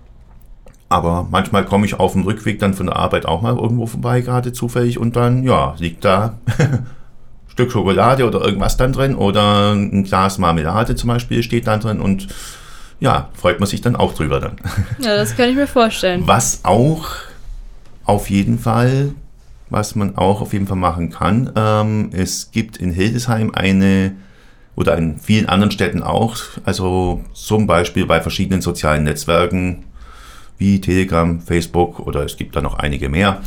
aber 0.93 1.27
manchmal 1.31 1.65
komme 1.65 1.87
ich 1.87 1.99
auf 1.99 2.13
dem 2.13 2.21
Rückweg 2.21 2.59
dann 2.59 2.75
von 2.75 2.85
der 2.85 2.97
Arbeit 2.97 3.25
auch 3.25 3.41
mal 3.41 3.55
irgendwo 3.55 3.87
vorbei, 3.87 4.21
gerade 4.21 4.53
zufällig, 4.53 4.99
und 4.99 5.15
dann, 5.15 5.41
ja, 5.41 5.73
liegt 5.79 6.05
da 6.05 6.37
Stück 7.53 7.71
Schokolade 7.71 8.25
oder 8.25 8.41
irgendwas 8.41 8.77
dann 8.77 8.93
drin 8.93 9.13
oder 9.13 9.73
ein 9.73 10.03
Glas 10.03 10.39
Marmelade 10.39 10.95
zum 10.95 11.09
Beispiel 11.09 11.43
steht 11.43 11.67
dann 11.67 11.81
drin 11.81 11.99
und 12.01 12.27
ja, 12.99 13.29
freut 13.35 13.59
man 13.59 13.69
sich 13.69 13.79
dann 13.79 13.95
auch 13.95 14.15
drüber 14.15 14.39
dann. 14.39 14.55
Ja, 14.99 15.15
das 15.15 15.37
kann 15.37 15.49
ich 15.49 15.55
mir 15.55 15.67
vorstellen. 15.67 16.23
Was 16.25 16.61
auch 16.63 17.05
auf 18.05 18.31
jeden 18.31 18.57
Fall, 18.57 19.11
was 19.69 19.93
man 19.93 20.17
auch 20.17 20.41
auf 20.41 20.53
jeden 20.53 20.65
Fall 20.65 20.77
machen 20.77 21.11
kann, 21.11 21.51
ähm, 21.55 22.09
es 22.11 22.49
gibt 22.49 22.77
in 22.77 22.91
Hildesheim 22.91 23.51
eine 23.53 24.15
oder 24.75 24.97
in 24.97 25.19
vielen 25.19 25.47
anderen 25.47 25.69
Städten 25.69 26.01
auch, 26.01 26.37
also 26.65 27.23
zum 27.33 27.67
Beispiel 27.67 28.07
bei 28.07 28.19
verschiedenen 28.19 28.61
sozialen 28.61 29.03
Netzwerken 29.03 29.83
wie 30.57 30.81
Telegram, 30.81 31.39
Facebook 31.39 31.99
oder 31.99 32.23
es 32.23 32.35
gibt 32.35 32.55
da 32.55 32.61
noch 32.61 32.79
einige 32.79 33.09
mehr, 33.09 33.41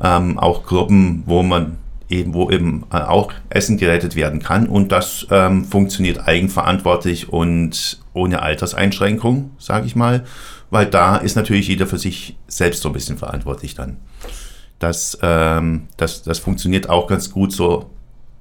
ähm, 0.00 0.38
auch 0.38 0.62
Gruppen, 0.62 1.24
wo 1.26 1.42
man 1.42 1.78
eben, 2.08 2.34
wo 2.34 2.50
eben 2.50 2.84
auch 2.90 3.32
Essen 3.50 3.76
gerettet 3.76 4.16
werden 4.16 4.42
kann 4.42 4.66
und 4.66 4.92
das 4.92 5.26
ähm, 5.30 5.64
funktioniert 5.64 6.26
eigenverantwortlich 6.26 7.28
und 7.28 8.00
ohne 8.14 8.42
Alterseinschränkung, 8.42 9.50
sage 9.58 9.86
ich 9.86 9.94
mal, 9.94 10.24
weil 10.70 10.86
da 10.86 11.16
ist 11.16 11.36
natürlich 11.36 11.68
jeder 11.68 11.86
für 11.86 11.98
sich 11.98 12.36
selbst 12.46 12.82
so 12.82 12.88
ein 12.88 12.92
bisschen 12.92 13.18
verantwortlich 13.18 13.74
dann. 13.74 13.98
Das, 14.78 15.18
ähm, 15.22 15.88
das, 15.96 16.22
das 16.22 16.38
funktioniert 16.38 16.88
auch 16.88 17.06
ganz 17.06 17.30
gut 17.30 17.52
so 17.52 17.90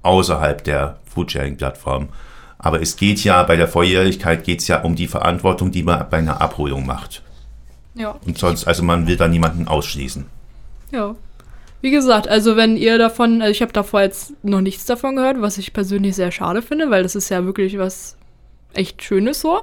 außerhalb 0.04 0.64
der 0.64 1.00
Foodsharing-Plattform. 1.06 2.10
Aber 2.60 2.82
es 2.82 2.96
geht 2.96 3.24
ja 3.24 3.44
bei 3.44 3.56
der 3.56 3.68
Volljährigkeit 3.68 4.44
geht 4.44 4.62
es 4.62 4.68
ja 4.68 4.82
um 4.82 4.96
die 4.96 5.08
Verantwortung, 5.08 5.72
die 5.72 5.84
man 5.84 6.10
bei 6.10 6.18
einer 6.18 6.42
Abholung 6.42 6.86
macht. 6.86 7.22
Ja. 7.96 8.16
Und 8.26 8.38
sonst, 8.38 8.68
also 8.68 8.84
man 8.84 9.08
will 9.08 9.18
da 9.18 9.28
niemanden 9.28 9.68
ausschließen. 9.68 10.26
Ja. 10.92 11.16
Wie 11.82 11.92
gesagt, 11.92 12.28
also 12.28 12.56
wenn 12.56 12.76
ihr 12.76 12.98
davon, 12.98 13.42
also 13.42 13.52
ich 13.52 13.62
habe 13.62 13.74
davor 13.74 14.02
jetzt 14.02 14.34
noch 14.44 14.62
nichts 14.62 14.86
davon 14.86 15.16
gehört, 15.16 15.42
was 15.42 15.58
ich 15.58 15.74
persönlich 15.74 16.16
sehr 16.16 16.32
schade 16.32 16.62
finde, 16.62 16.90
weil 16.90 17.04
das 17.04 17.16
ist 17.16 17.30
ja 17.30 17.46
wirklich 17.46 17.78
was 17.78 18.18
echt 18.74 19.04
Schönes 19.04 19.42
so. 19.42 19.62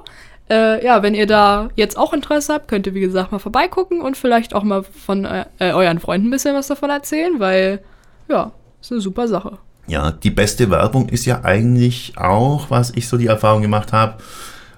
Äh, 0.49 0.85
ja, 0.85 1.01
wenn 1.01 1.15
ihr 1.15 1.25
da 1.25 1.69
jetzt 1.75 1.97
auch 1.97 2.13
Interesse 2.13 2.53
habt, 2.53 2.67
könnt 2.67 2.85
ihr 2.85 2.93
wie 2.93 3.01
gesagt 3.01 3.31
mal 3.31 3.39
vorbeigucken 3.39 4.01
und 4.01 4.15
vielleicht 4.15 4.53
auch 4.53 4.63
mal 4.63 4.83
von 4.83 5.25
äh, 5.25 5.45
äh, 5.59 5.71
euren 5.71 5.99
Freunden 5.99 6.27
ein 6.27 6.31
bisschen 6.31 6.55
was 6.55 6.67
davon 6.67 6.89
erzählen, 6.89 7.39
weil 7.39 7.79
ja, 8.29 8.51
ist 8.79 8.91
eine 8.91 9.01
super 9.01 9.27
Sache. 9.27 9.57
Ja, 9.87 10.11
die 10.11 10.29
beste 10.31 10.69
Werbung 10.69 11.09
ist 11.09 11.25
ja 11.25 11.43
eigentlich 11.43 12.13
auch, 12.17 12.69
was 12.69 12.91
ich 12.95 13.07
so 13.07 13.17
die 13.17 13.27
Erfahrung 13.27 13.61
gemacht 13.61 13.91
habe, 13.91 14.21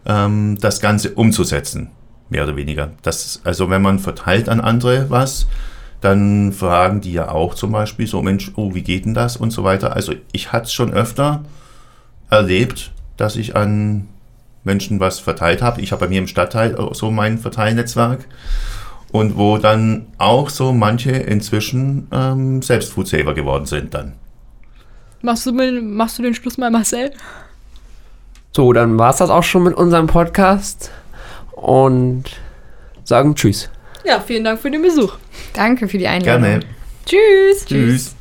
ähm, 0.05 0.57
das 0.59 0.79
Ganze 0.79 1.11
umzusetzen, 1.11 1.91
mehr 2.29 2.43
oder 2.43 2.55
weniger. 2.55 2.91
Das, 3.03 3.41
also 3.43 3.69
wenn 3.69 3.81
man 3.81 3.99
verteilt 3.99 4.49
an 4.49 4.61
andere 4.61 5.09
was, 5.09 5.47
dann 6.01 6.51
fragen 6.53 7.01
die 7.01 7.13
ja 7.13 7.29
auch 7.29 7.55
zum 7.55 7.71
Beispiel 7.71 8.07
so, 8.07 8.21
Mensch, 8.21 8.51
oh, 8.55 8.73
wie 8.73 8.83
geht 8.83 9.05
denn 9.05 9.13
das 9.13 9.37
und 9.37 9.51
so 9.51 9.63
weiter. 9.63 9.93
Also 9.95 10.13
ich 10.31 10.51
hatte 10.51 10.65
es 10.65 10.73
schon 10.73 10.93
öfter 10.93 11.43
erlebt, 12.29 12.91
dass 13.17 13.35
ich 13.35 13.55
an 13.55 14.07
Menschen 14.63 14.99
was 14.99 15.19
verteilt 15.19 15.61
habe. 15.61 15.81
Ich 15.81 15.91
habe 15.91 16.05
bei 16.05 16.09
mir 16.09 16.19
im 16.19 16.27
Stadtteil 16.27 16.77
so 16.91 17.09
mein 17.09 17.39
Verteilnetzwerk 17.39 18.25
und 19.11 19.37
wo 19.37 19.57
dann 19.57 20.07
auch 20.17 20.49
so 20.49 20.73
manche 20.73 21.11
inzwischen 21.11 22.07
ähm, 22.11 22.61
selbst 22.61 22.91
Foodsaver 22.93 23.33
geworden 23.33 23.65
sind 23.65 23.93
dann. 23.93 24.13
Machst 25.21 25.45
du, 25.45 25.51
mit, 25.51 25.83
machst 25.83 26.19
du 26.19 26.23
den 26.23 26.35
Schluss 26.35 26.57
mal, 26.57 26.69
Marcel? 26.69 27.11
So, 28.55 28.71
dann 28.73 28.99
war 28.99 29.09
es 29.09 29.17
das 29.17 29.29
auch 29.29 29.43
schon 29.43 29.63
mit 29.63 29.73
unserem 29.73 30.07
Podcast 30.07 30.91
und 31.53 32.25
sagen 33.03 33.35
Tschüss. 33.35 33.69
Ja, 34.07 34.21
vielen 34.21 34.45
Dank 34.45 34.61
für 34.61 34.71
den 34.71 34.81
Besuch. 34.81 35.15
Danke 35.53 35.87
für 35.89 35.97
die 35.97 36.07
Einladung. 36.07 36.43
Gerne. 36.43 36.59
Tschüss. 37.05 37.65
Tschüss. 37.65 38.16